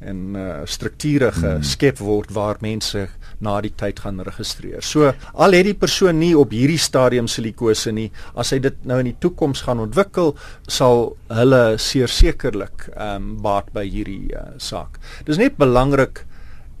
en 0.00 0.36
uh, 0.36 0.60
strukture 0.64 1.32
geskep 1.32 1.98
word 1.98 2.32
waar 2.32 2.56
mense 2.60 3.08
na 3.44 3.60
die 3.64 3.72
tyd 3.76 4.00
gaan 4.04 4.22
registreer. 4.26 4.82
So 4.84 5.12
al 5.34 5.56
het 5.56 5.68
die 5.68 5.76
persoon 5.78 6.18
nie 6.20 6.32
op 6.38 6.54
hierdie 6.56 6.80
stadium 6.80 7.28
silikose 7.30 7.92
nie, 7.94 8.10
as 8.40 8.52
hy 8.54 8.60
dit 8.64 8.84
nou 8.88 9.00
in 9.02 9.12
die 9.12 9.18
toekoms 9.20 9.64
gaan 9.66 9.82
ontwikkel, 9.84 10.34
sal 10.68 11.14
hulle 11.32 11.64
sekerlik 11.78 12.88
ehm 12.94 13.16
um, 13.16 13.32
baat 13.44 13.70
by 13.74 13.84
hierdie 13.84 14.32
uh, 14.34 14.54
saak. 14.58 14.98
Dis 15.28 15.40
net 15.40 15.58
belangrik 15.60 16.24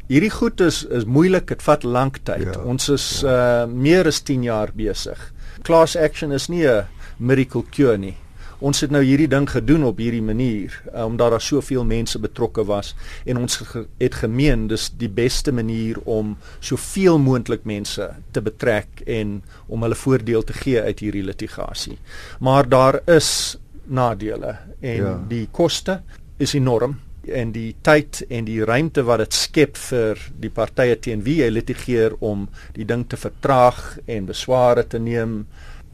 hierdie 0.08 0.32
goed 0.32 0.60
is 0.64 0.82
is 0.84 1.06
moeilik, 1.08 1.48
dit 1.48 1.62
vat 1.64 1.84
lank 1.84 2.20
tyd. 2.28 2.50
Ja, 2.52 2.64
Ons 2.64 2.88
is 2.92 3.06
ja. 3.22 3.64
uh 3.64 3.70
meer 3.70 4.08
as 4.08 4.20
10 4.22 4.44
jaar 4.48 4.72
besig. 4.76 5.20
Class 5.64 5.96
action 5.96 6.32
is 6.32 6.48
nie 6.48 6.66
'n 6.66 6.84
miracle 7.18 7.64
cure 7.70 7.96
nie. 7.98 8.16
Ons 8.58 8.80
het 8.80 8.90
nou 8.94 9.02
hierdie 9.04 9.28
ding 9.28 9.46
gedoen 9.50 9.84
op 9.88 9.98
hierdie 9.98 10.22
manier 10.22 10.74
uh, 10.92 11.04
omdat 11.04 11.34
daar 11.34 11.44
soveel 11.44 11.84
mense 11.84 12.18
betrokke 12.18 12.64
was 12.64 12.94
en 13.24 13.40
ons 13.42 13.56
ge 13.56 13.86
het 13.98 14.20
gemeen 14.22 14.66
dis 14.68 14.90
die 14.98 15.08
beste 15.08 15.52
manier 15.52 15.98
om 16.04 16.36
soveel 16.60 17.18
moontlik 17.18 17.64
mense 17.64 18.10
te 18.30 18.42
betrek 18.42 19.02
en 19.06 19.40
om 19.66 19.82
hulle 19.82 19.98
voordeel 19.98 20.44
te 20.44 20.52
gee 20.52 20.80
uit 20.80 21.00
hierdie 21.00 21.24
litigasie. 21.24 21.98
Maar 22.40 22.68
daar 22.68 23.00
is 23.06 23.56
nadele 23.84 24.56
en 24.80 25.02
ja. 25.02 25.16
die 25.28 25.48
koste 25.52 26.00
is 26.38 26.54
enorm 26.54 26.98
en 27.24 27.52
die 27.54 27.74
tyd 27.84 28.20
en 28.28 28.44
die 28.48 28.60
ruimte 28.64 29.04
wat 29.08 29.22
dit 29.24 29.36
skep 29.36 29.78
vir 29.80 30.20
die 30.40 30.50
partye 30.52 30.96
teen 31.00 31.22
wie 31.24 31.38
jy 31.40 31.50
litigeer 31.52 32.16
om 32.20 32.46
die 32.76 32.86
ding 32.88 33.06
te 33.08 33.16
vertraag 33.20 33.80
en 34.06 34.28
besware 34.28 34.84
te 34.88 35.00
neem 35.00 35.44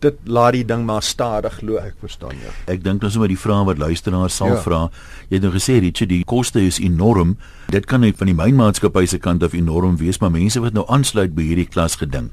dit 0.05 0.21
laat 0.25 0.57
die 0.57 0.65
ding 0.65 0.85
maar 0.89 1.03
stadig 1.07 1.61
loop 1.63 1.83
ek 1.83 1.97
verstaan 2.01 2.37
ja 2.43 2.53
ek 2.73 2.85
dink 2.85 3.03
nou 3.03 3.11
sommer 3.13 3.33
die 3.33 3.41
vraag 3.41 3.67
wat 3.69 3.83
luisteraars 3.83 4.39
sal 4.43 4.55
ja. 4.55 4.61
vra 4.65 4.81
jy 5.29 5.39
het 5.39 5.47
nou 5.47 5.53
gesê 5.57 5.81
Richard 5.85 6.13
die 6.13 6.25
koste 6.25 6.63
is 6.65 6.81
enorm 6.81 7.37
dit 7.71 7.87
kan 7.87 8.05
net 8.05 8.19
van 8.21 8.33
die 8.33 8.39
mynmaatskappy 8.39 9.07
se 9.07 9.19
kant 9.19 9.45
af 9.47 9.57
enorm 9.57 9.99
wees 10.01 10.21
maar 10.23 10.33
mense 10.35 10.63
wat 10.63 10.77
nou 10.77 10.87
aansluit 10.89 11.35
by 11.37 11.51
hierdie 11.51 11.69
klas 11.69 11.99
geding 12.01 12.31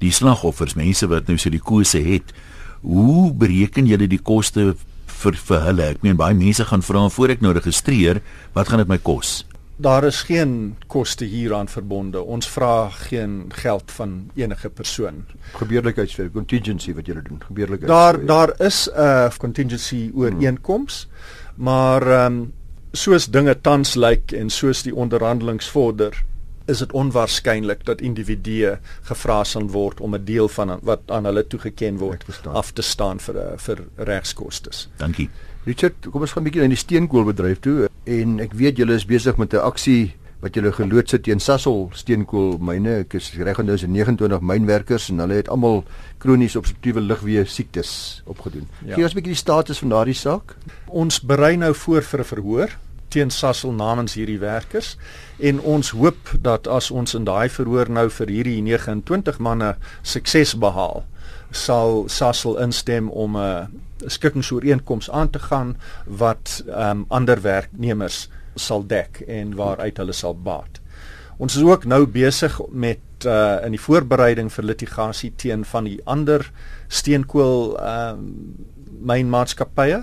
die 0.00 0.12
slagoffers 0.14 0.76
mense 0.78 1.08
wat 1.10 1.28
nou 1.28 1.38
so 1.38 1.52
die 1.52 1.62
kose 1.62 2.00
het 2.04 2.34
hoe 2.80 3.32
bereken 3.36 3.88
julle 3.90 4.08
die 4.08 4.22
koste 4.22 4.72
vir 5.20 5.36
vir 5.36 5.64
hulle. 5.66 5.88
Ek 5.94 6.04
meen 6.06 6.18
baie 6.18 6.36
mense 6.36 6.64
gaan 6.64 6.84
vra 6.84 7.06
voor 7.12 7.34
ek 7.34 7.44
nou 7.44 7.52
registreer, 7.56 8.22
wat 8.56 8.70
gaan 8.70 8.82
dit 8.82 8.90
my 8.90 8.98
kos? 9.04 9.40
Daar 9.80 10.04
is 10.04 10.22
geen 10.22 10.76
koste 10.86 11.24
hieraan 11.24 11.68
verbonde. 11.68 12.22
Ons 12.22 12.48
vra 12.48 12.88
geen 12.88 13.44
geld 13.48 13.92
van 13.92 14.30
enige 14.34 14.68
persoon. 14.68 15.24
Gebeurlikheidsver 15.56 16.30
contingency 16.30 16.94
wat 16.94 17.06
julle 17.06 17.22
doen. 17.22 17.42
Gebeurlikheids. 17.46 17.92
Daar 17.92 18.24
daar 18.26 18.60
is 18.60 18.88
'n 18.92 19.00
uh, 19.00 19.30
contingency 19.38 20.10
ooreenkoms, 20.14 21.08
hmm. 21.08 21.64
maar 21.64 22.02
ehm 22.02 22.32
um, 22.32 22.52
soos 22.92 23.26
dinge 23.30 23.60
tans 23.60 23.94
lyk 23.94 24.32
en 24.32 24.50
soos 24.50 24.82
die 24.82 24.94
onderhandelings 24.94 25.68
vorder, 25.70 26.24
is 26.70 26.78
dit 26.78 26.92
onwaarskynlik 26.92 27.84
dat 27.88 28.00
individue 28.00 28.76
gevra 29.08 29.44
sal 29.44 29.68
word 29.70 30.00
om 30.00 30.14
'n 30.14 30.24
deel 30.24 30.48
van 30.48 30.78
wat 30.82 31.00
aan 31.06 31.24
hulle 31.24 31.46
toegeken 31.46 31.98
word 31.98 32.24
af 32.44 32.72
te 32.72 32.82
staan 32.82 33.20
vir 33.20 33.36
eh, 33.36 33.52
vir 33.56 33.84
regskoste. 33.96 34.70
Dankie. 34.96 35.30
Richard, 35.68 36.06
kom 36.08 36.22
ons 36.24 36.32
gaan 36.32 36.42
'n 36.42 36.48
bietjie 36.48 36.62
na 36.62 36.72
die 36.72 36.76
steenkoolbedryf 36.80 37.58
toe 37.60 37.88
en 38.08 38.40
ek 38.40 38.54
weet 38.56 38.78
julle 38.80 38.94
is 38.96 39.04
besig 39.04 39.36
met 39.36 39.52
'n 39.52 39.60
aksie 39.60 40.14
wat 40.40 40.54
julle 40.54 40.72
geloods 40.72 41.12
het 41.12 41.22
teen 41.22 41.40
Sasol 41.40 41.90
steenkoolmyne. 41.92 43.00
Ek 43.04 43.14
is 43.14 43.32
reg 43.36 43.58
onthou 43.58 43.74
is 43.74 43.84
29 43.84 44.40
mynwerkers 44.40 45.10
en 45.10 45.18
hulle 45.18 45.34
het 45.34 45.48
almal 45.48 45.84
kroniese 46.18 46.58
obstruktiewe 46.58 47.00
lugweë 47.00 47.44
siektes 47.44 48.22
opgedoen. 48.24 48.68
Ja. 48.86 48.94
Gee 48.94 49.04
ons 49.04 49.12
'n 49.12 49.16
bietjie 49.16 49.34
die 49.34 49.44
status 49.44 49.78
van 49.78 49.88
daardie 49.88 50.14
saak. 50.14 50.56
Ons 50.88 51.20
berei 51.20 51.56
nou 51.56 51.74
voor 51.74 52.02
vir 52.02 52.20
'n 52.20 52.24
verhoor 52.24 52.70
teen 53.08 53.30
Sasol 53.30 53.72
namens 53.72 54.14
hierdie 54.14 54.38
werkers 54.38 54.96
en 55.38 55.60
ons 55.60 55.90
hoop 55.90 56.30
dat 56.40 56.66
as 56.66 56.90
ons 56.90 57.14
in 57.14 57.24
daai 57.24 57.48
verhoor 57.48 57.90
nou 57.90 58.08
vir 58.08 58.26
hierdie 58.26 58.62
29 58.62 59.38
manne 59.38 59.76
sukses 60.02 60.54
behaal 60.54 61.04
sal 61.50 62.08
Sasol 62.08 62.58
instem 62.58 63.10
om 63.10 63.36
'n 63.36 63.68
skikkingsooreenkoms 64.06 65.10
aan 65.10 65.30
te 65.30 65.38
gaan 65.38 65.76
wat 66.04 66.62
um, 66.66 67.04
ander 67.08 67.40
werknemers 67.42 68.28
sal 68.54 68.86
dek 68.86 69.22
en 69.26 69.54
waaruit 69.54 69.96
hulle 69.96 70.12
sal 70.12 70.34
baat. 70.34 70.80
Ons 71.40 71.56
is 71.56 71.64
ook 71.64 71.84
nou 71.88 72.06
besig 72.06 72.60
met 72.68 73.24
uh, 73.24 73.60
in 73.64 73.72
die 73.72 73.80
voorbereiding 73.80 74.50
vir 74.52 74.64
litigasie 74.64 75.32
teen 75.36 75.64
van 75.64 75.88
die 75.88 76.00
ander 76.04 76.44
steenkool 76.88 77.78
um, 77.80 78.26
mynmaatskappye 79.00 80.02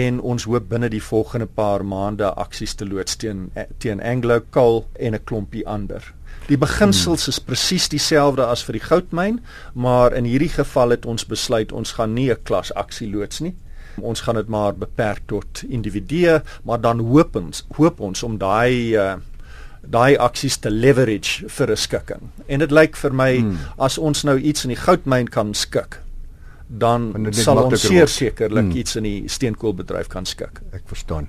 en 0.00 0.20
ons 0.20 0.46
hoop 0.48 0.68
binne 0.70 0.88
die 0.90 1.02
volgende 1.02 1.46
paar 1.46 1.84
maande 1.84 2.32
aksies 2.34 2.74
te 2.74 2.86
loods 2.88 3.18
teen 3.20 3.50
teen 3.78 4.00
Anglo 4.00 4.40
Coal 4.50 4.86
en 4.98 5.14
'n 5.14 5.24
klompie 5.24 5.66
ander. 5.66 6.15
Die 6.46 6.58
beginsels 6.58 7.24
hmm. 7.24 7.32
is 7.32 7.40
presies 7.40 7.88
dieselfde 7.88 8.46
as 8.46 8.62
vir 8.62 8.78
die 8.78 8.84
goudmyn, 8.84 9.40
maar 9.74 10.14
in 10.14 10.24
hierdie 10.24 10.52
geval 10.52 10.94
het 10.94 11.06
ons 11.06 11.26
besluit 11.26 11.72
ons 11.72 11.92
gaan 11.98 12.14
nie 12.14 12.30
'n 12.30 12.42
klas 12.44 12.72
aksie 12.74 13.10
loods 13.10 13.40
nie. 13.40 13.54
Ons 14.00 14.20
gaan 14.20 14.34
dit 14.34 14.48
maar 14.48 14.74
beperk 14.74 15.22
tot 15.26 15.62
individue, 15.68 16.42
maar 16.62 16.80
dan 16.80 16.98
hoop 17.00 17.36
ons 17.36 17.64
hoop 17.76 18.00
ons 18.00 18.22
om 18.22 18.38
daai 18.38 18.96
uh, 18.96 19.16
daai 19.86 20.16
aksies 20.18 20.56
te 20.58 20.70
leverage 20.70 21.48
vir 21.48 21.70
'n 21.70 21.76
skikking. 21.76 22.22
En 22.46 22.58
dit 22.58 22.70
lyk 22.70 22.96
vir 22.96 23.14
my 23.14 23.38
hmm. 23.38 23.58
as 23.78 23.98
ons 23.98 24.22
nou 24.22 24.38
iets 24.38 24.64
in 24.64 24.70
die 24.70 24.82
goudmyn 24.82 25.28
kan 25.28 25.54
skik, 25.54 26.00
dan 26.66 27.12
sal 27.30 27.62
ons 27.62 27.80
seker 27.80 28.10
sekerlik 28.10 28.70
hmm. 28.70 28.78
iets 28.80 28.96
in 28.98 29.06
die 29.06 29.18
steenkoolbedryf 29.30 30.08
kan 30.10 30.26
skik. 30.26 30.62
Ek 30.74 30.86
verstaan. 30.90 31.28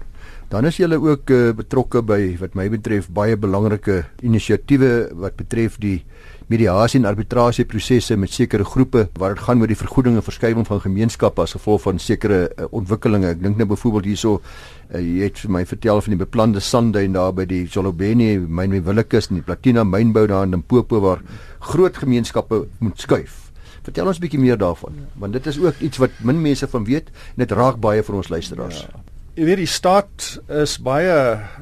Dan 0.49 0.65
is 0.65 0.77
julle 0.79 0.97
ook 0.97 1.29
uh, 1.29 1.51
betrokke 1.51 2.01
by 2.01 2.37
wat 2.39 2.55
my 2.55 2.69
betref 2.71 3.09
baie 3.11 3.35
belangrike 3.37 4.05
inisiatiewe 4.23 5.09
wat 5.19 5.35
betref 5.35 5.75
die 5.83 5.99
mediasie 6.47 7.01
en 7.01 7.07
arbitrasie 7.09 7.65
prosesse 7.67 8.15
met 8.15 8.31
sekere 8.31 8.63
groepe 8.63 9.09
waar 9.19 9.35
dit 9.35 9.43
gaan 9.43 9.59
oor 9.59 9.67
die 9.67 9.75
vergoeding 9.75 10.15
en 10.15 10.23
verskywing 10.23 10.63
van 10.69 10.79
gemeenskappe 10.79 11.43
as 11.43 11.57
gevolg 11.57 11.83
van 11.83 11.99
sekere 11.99 12.45
uh, 12.47 12.69
ontwikkelinge. 12.71 13.33
Ek 13.35 13.41
dink 13.43 13.59
nou 13.59 13.67
byvoorbeeld 13.73 14.07
hierso 14.07 14.37
uh, 14.39 15.01
jy 15.01 15.27
het 15.27 15.43
vir 15.43 15.53
my 15.57 15.65
vertel 15.67 16.01
van 16.05 16.15
die 16.15 16.21
beplande 16.23 16.63
sandduin 16.63 17.19
daar 17.19 17.35
by 17.35 17.45
die 17.49 17.65
Jolobeni 17.67 18.37
myn 18.39 18.79
in 18.79 18.87
Willekus 18.87 19.27
en 19.27 19.41
die 19.41 19.45
Platina 19.45 19.83
mynbou 19.83 20.25
daar 20.31 20.47
in 20.47 20.55
Limpopo 20.55 21.03
waar 21.03 21.21
groot 21.59 21.99
gemeenskappe 21.99 22.63
moet 22.79 23.03
skuif. 23.03 23.46
Vertel 23.87 24.09
ons 24.11 24.17
'n 24.17 24.21
bietjie 24.25 24.39
meer 24.39 24.57
daarvan, 24.59 24.95
ja. 24.99 25.05
want 25.15 25.33
dit 25.33 25.45
is 25.47 25.59
ook 25.59 25.79
iets 25.79 25.97
wat 25.97 26.11
min 26.19 26.41
mense 26.41 26.67
van 26.67 26.83
weet 26.83 27.07
en 27.07 27.43
dit 27.43 27.51
raak 27.51 27.79
baie 27.79 28.03
vir 28.03 28.15
ons 28.15 28.29
luisteraars. 28.29 28.81
Ja. 28.83 29.03
Jy 29.37 29.45
weet 29.45 29.61
die 29.61 29.69
staat 29.69 30.41
is 30.49 30.79
baie 30.81 31.13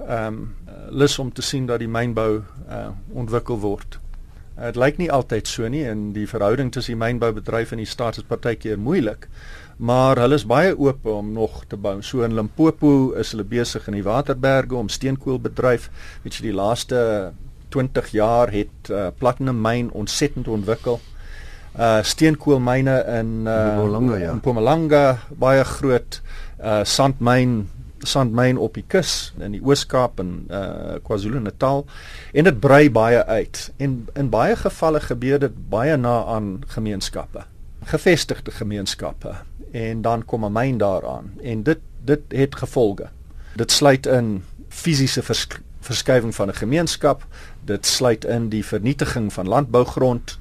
ehm 0.08 0.26
um, 0.28 0.56
lus 0.90 1.20
om 1.20 1.32
te 1.34 1.42
sien 1.42 1.66
dat 1.66 1.80
die 1.82 1.90
mynbou 1.90 2.42
uh, 2.70 2.90
ontwikkel 3.14 3.60
word. 3.60 4.00
Dit 4.56 4.78
lyk 4.78 4.98
nie 4.98 5.10
altyd 5.12 5.48
so 5.48 5.68
nie 5.68 5.84
en 5.84 6.12
die 6.14 6.28
verhouding 6.30 6.72
tussen 6.72 6.94
die 6.94 7.02
mynboubedryf 7.02 7.72
en 7.72 7.82
die 7.82 7.90
staat 7.90 8.18
is 8.18 8.28
partykeer 8.28 8.78
moeilik. 8.80 9.28
Maar 9.78 10.22
hulle 10.24 10.38
is 10.40 10.46
baie 10.46 10.78
oop 10.78 11.06
om 11.06 11.34
nog 11.34 11.66
te 11.68 11.78
bou. 11.78 12.02
So 12.02 12.22
in 12.24 12.36
Limpopo 12.38 13.12
is 13.20 13.34
hulle 13.34 13.44
besig 13.44 13.88
in 13.88 13.98
die 13.98 14.06
Waterberge 14.06 14.76
om 14.76 14.90
steenkoolbedryf. 14.90 15.90
Weet 16.24 16.38
jy 16.40 16.48
die 16.48 16.56
laaste 16.56 17.34
20 17.76 18.14
jaar 18.16 18.54
het 18.54 18.90
uh, 18.90 19.10
platinum 19.18 19.60
myn 19.62 19.92
ontsettend 19.92 20.48
ontwikkel 20.48 21.02
uh 21.80 22.04
steenkoolmyne 22.04 22.98
in 23.20 23.48
uh 23.48 23.78
Mpumalanga 23.78 24.18
ja. 24.18 24.30
In 24.32 24.36
Mpumalanga 24.36 25.18
baie 25.30 25.64
groot 25.64 26.22
uh 26.60 26.84
sandmyn 26.84 27.70
sandmyn 28.06 28.58
op 28.58 28.74
die 28.74 28.86
kus 28.88 29.34
in 29.40 29.56
die 29.56 29.62
Oos-Kaap 29.64 30.20
en 30.20 30.46
uh 30.52 31.00
KwaZulu-Natal. 31.04 31.86
En 32.34 32.44
dit 32.44 32.60
brei 32.60 32.92
baie 32.92 33.26
uit. 33.26 33.72
En 33.78 34.08
in 34.14 34.30
baie 34.30 34.56
gevalle 34.56 35.02
gebeur 35.02 35.40
dit 35.40 35.70
baie 35.70 35.98
na 35.98 36.24
aan 36.26 36.64
gemeenskappe 36.68 37.46
gevestigde 37.86 38.52
gemeenskappe. 38.52 39.34
En 39.72 40.02
dan 40.02 40.26
kom 40.26 40.46
'n 40.46 40.52
myn 40.52 40.78
daaraan. 40.78 41.34
En 41.42 41.64
dit 41.64 41.80
dit 42.04 42.20
het 42.28 42.56
gevolge. 42.56 43.10
Dit 43.56 43.72
sluit 43.72 44.06
in 44.06 44.44
fisiese 44.70 45.24
vers, 45.24 45.48
verskywing 45.80 46.36
van 46.36 46.48
'n 46.48 46.54
gemeenskap. 46.54 47.26
Dit 47.64 47.86
sluit 47.86 48.26
in 48.26 48.50
die 48.50 48.66
vernietiging 48.66 49.34
van 49.34 49.48
landbougrond 49.48 50.40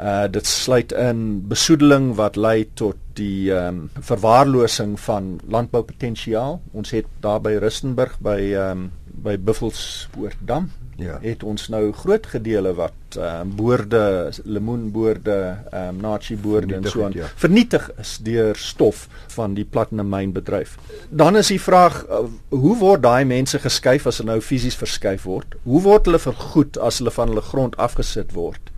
Uh 0.00 0.24
dit 0.32 0.46
sluit 0.46 0.92
in 0.92 1.42
besoedeling 1.48 2.14
wat 2.16 2.36
lei 2.36 2.68
tot 2.74 2.96
die 3.18 3.52
ehm 3.52 3.82
um, 3.82 3.90
verwaarlosing 4.00 5.00
van 5.00 5.40
landboupotensiaal. 5.48 6.60
Ons 6.72 6.90
het 6.96 7.06
daar 7.20 7.40
by 7.40 7.58
Rustenburg 7.60 8.16
by 8.24 8.38
ehm 8.54 8.70
um, 8.70 8.90
by 9.20 9.36
Buffelspoortdam 9.38 10.70
ja. 11.00 11.18
het 11.22 11.42
ons 11.42 11.68
nou 11.68 11.92
groot 11.92 12.26
gedeele 12.26 12.72
wat 12.78 13.16
ehm 13.16 13.40
um, 13.40 13.52
boorde, 13.56 14.32
lemoenboorde, 14.44 15.38
ehm 15.70 15.88
um, 15.88 16.00
nachi 16.00 16.36
boorde 16.36 16.74
en 16.74 16.88
so 16.88 17.04
aan 17.04 17.12
ja. 17.14 17.28
vernietig 17.36 17.90
is 17.98 18.16
deur 18.22 18.56
stof 18.56 19.06
van 19.34 19.54
die 19.54 19.64
platinummynbedryf. 19.64 20.76
Dan 21.08 21.36
is 21.36 21.52
die 21.52 21.60
vraag 21.60 22.04
uh, 22.08 22.24
hoe 22.48 22.76
word 22.78 23.02
daai 23.02 23.24
mense 23.24 23.58
geskuif 23.58 24.06
as 24.06 24.20
hulle 24.20 24.32
nou 24.32 24.40
fisies 24.40 24.76
verskuif 24.76 25.24
word? 25.28 25.56
Hoe 25.64 25.82
word 25.82 26.10
hulle 26.10 26.22
vergoed 26.22 26.78
as 26.78 26.98
hulle 26.98 27.14
van 27.14 27.32
hulle 27.34 27.46
grond 27.52 27.76
afgesit 27.76 28.32
word? 28.36 28.70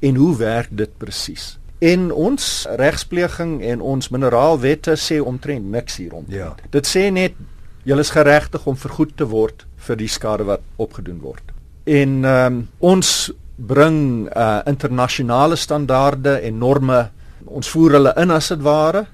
En 0.00 0.14
hoe 0.14 0.36
werk 0.36 0.68
dit 0.70 0.90
presies? 0.98 1.56
En 1.78 2.10
ons 2.12 2.66
regspleging 2.78 3.62
en 3.62 3.80
ons 3.80 4.08
mineraalwette 4.10 4.96
sê 4.98 5.20
omtrent 5.22 5.70
niks 5.70 5.98
hierom. 6.02 6.24
Ja. 6.28 6.54
Dit 6.74 6.86
sê 6.90 7.06
net 7.14 7.38
jy 7.86 7.98
is 8.02 8.10
geregtig 8.10 8.66
om 8.66 8.76
vergoed 8.76 9.14
te 9.16 9.28
word 9.30 9.64
vir 9.86 10.00
die 10.00 10.10
skade 10.10 10.46
wat 10.48 10.64
opgedoen 10.76 11.20
word. 11.22 11.54
En 11.86 12.24
ehm 12.24 12.58
um, 12.58 12.64
ons 12.78 13.30
bring 13.58 14.28
uh 14.30 14.60
internasionale 14.70 15.56
standaarde 15.56 16.38
en 16.46 16.58
norme 16.58 16.98
ons 17.46 17.70
voer 17.74 17.96
hulle 17.96 18.12
in 18.22 18.30
as 18.30 18.50
dit 18.52 18.60
ware 18.62 19.06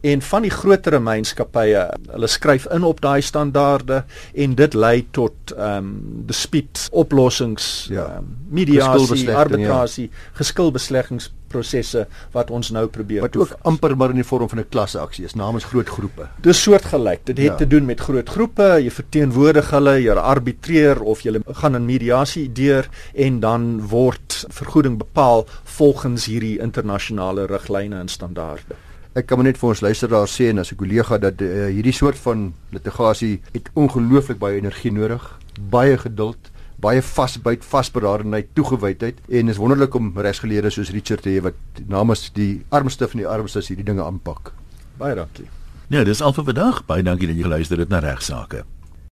En 0.00 0.22
van 0.22 0.46
die 0.46 0.50
groter 0.50 0.96
maatskappye, 1.02 1.82
hulle 2.08 2.28
skryf 2.30 2.64
in 2.72 2.86
op 2.88 3.02
daai 3.04 3.20
standaarde 3.20 4.04
en 4.32 4.54
dit 4.56 4.74
lei 4.74 5.02
tot 5.12 5.52
ehm 5.56 5.76
um, 5.76 5.90
dispuut 6.30 6.86
oplossings, 6.92 7.66
ja. 7.90 8.06
um, 8.16 8.30
mediasie, 8.48 9.26
arbitrasie, 9.34 10.08
ja. 10.08 10.32
geskilbesleggingsprosesse 10.38 12.06
wat 12.32 12.50
ons 12.50 12.70
nou 12.72 12.86
probeer. 12.88 13.20
Wat 13.26 13.36
ook 13.36 13.54
amper 13.68 13.96
maar 13.96 14.14
in 14.14 14.22
die 14.22 14.24
vorm 14.24 14.48
van 14.48 14.62
'n 14.64 14.68
klasseaksie 14.68 15.24
is 15.24 15.34
namens 15.34 15.64
groot 15.64 15.88
groepe. 15.88 16.28
Dis 16.40 16.62
soortgelyk. 16.62 17.26
Dit 17.26 17.38
het 17.38 17.46
ja. 17.46 17.54
te 17.54 17.66
doen 17.66 17.84
met 17.84 18.00
groot 18.00 18.28
groepe, 18.28 18.80
jy 18.80 18.90
verteenwoordig 18.90 19.70
hulle, 19.70 20.00
jy 20.02 20.12
arbitreer 20.12 21.02
of 21.02 21.20
jy 21.20 21.40
gaan 21.46 21.74
in 21.74 21.84
mediasie 21.84 22.52
deur 22.52 22.88
en 23.14 23.40
dan 23.40 23.88
word 23.88 24.44
vergoeding 24.48 24.98
bepaal 24.98 25.46
volgens 25.64 26.24
hierdie 26.24 26.58
internasionale 26.58 27.46
riglyne 27.46 27.98
en 27.98 28.08
standaarde. 28.08 28.89
Ek 29.10 29.26
kan 29.26 29.40
maar 29.40 29.48
net 29.48 29.58
vir 29.58 29.72
ons 29.72 29.80
luisteraars 29.82 30.34
sê 30.38 30.52
en 30.52 30.62
as 30.62 30.70
'n 30.70 30.78
kollega 30.78 31.18
dat 31.18 31.40
uh, 31.42 31.66
hierdie 31.66 31.92
soort 31.92 32.18
van 32.18 32.52
litigasie 32.70 33.40
het 33.52 33.70
ongelooflik 33.74 34.38
baie 34.38 34.56
energie 34.56 34.92
nodig, 34.92 35.24
baie 35.58 35.98
geduld, 35.98 36.50
baie 36.78 37.02
vasbyt, 37.02 37.64
vasberadenheid, 37.64 38.54
toegewydheid 38.54 39.18
en 39.28 39.48
is 39.48 39.58
wonderlik 39.58 39.94
om 39.94 40.12
regsgeleerdes 40.14 40.74
soos 40.74 40.90
Richard 40.90 41.22
te 41.22 41.30
hê 41.30 41.42
wat 41.42 41.54
namens 41.88 42.30
die 42.32 42.62
armste 42.70 43.08
van 43.08 43.18
die 43.18 43.28
armstes 43.28 43.68
hierdie 43.68 43.84
dinge 43.84 44.04
aanpak. 44.04 44.52
Baie 44.96 45.14
dankie. 45.14 45.48
Ja, 45.88 46.04
dis 46.04 46.22
al 46.22 46.32
vir 46.32 46.44
vandag. 46.44 46.86
Baie 46.86 47.02
dankie 47.02 47.26
dat 47.26 47.36
jy 47.36 47.42
geluister 47.42 47.78
het 47.78 47.88
na 47.88 47.98
regsaake. 47.98 48.64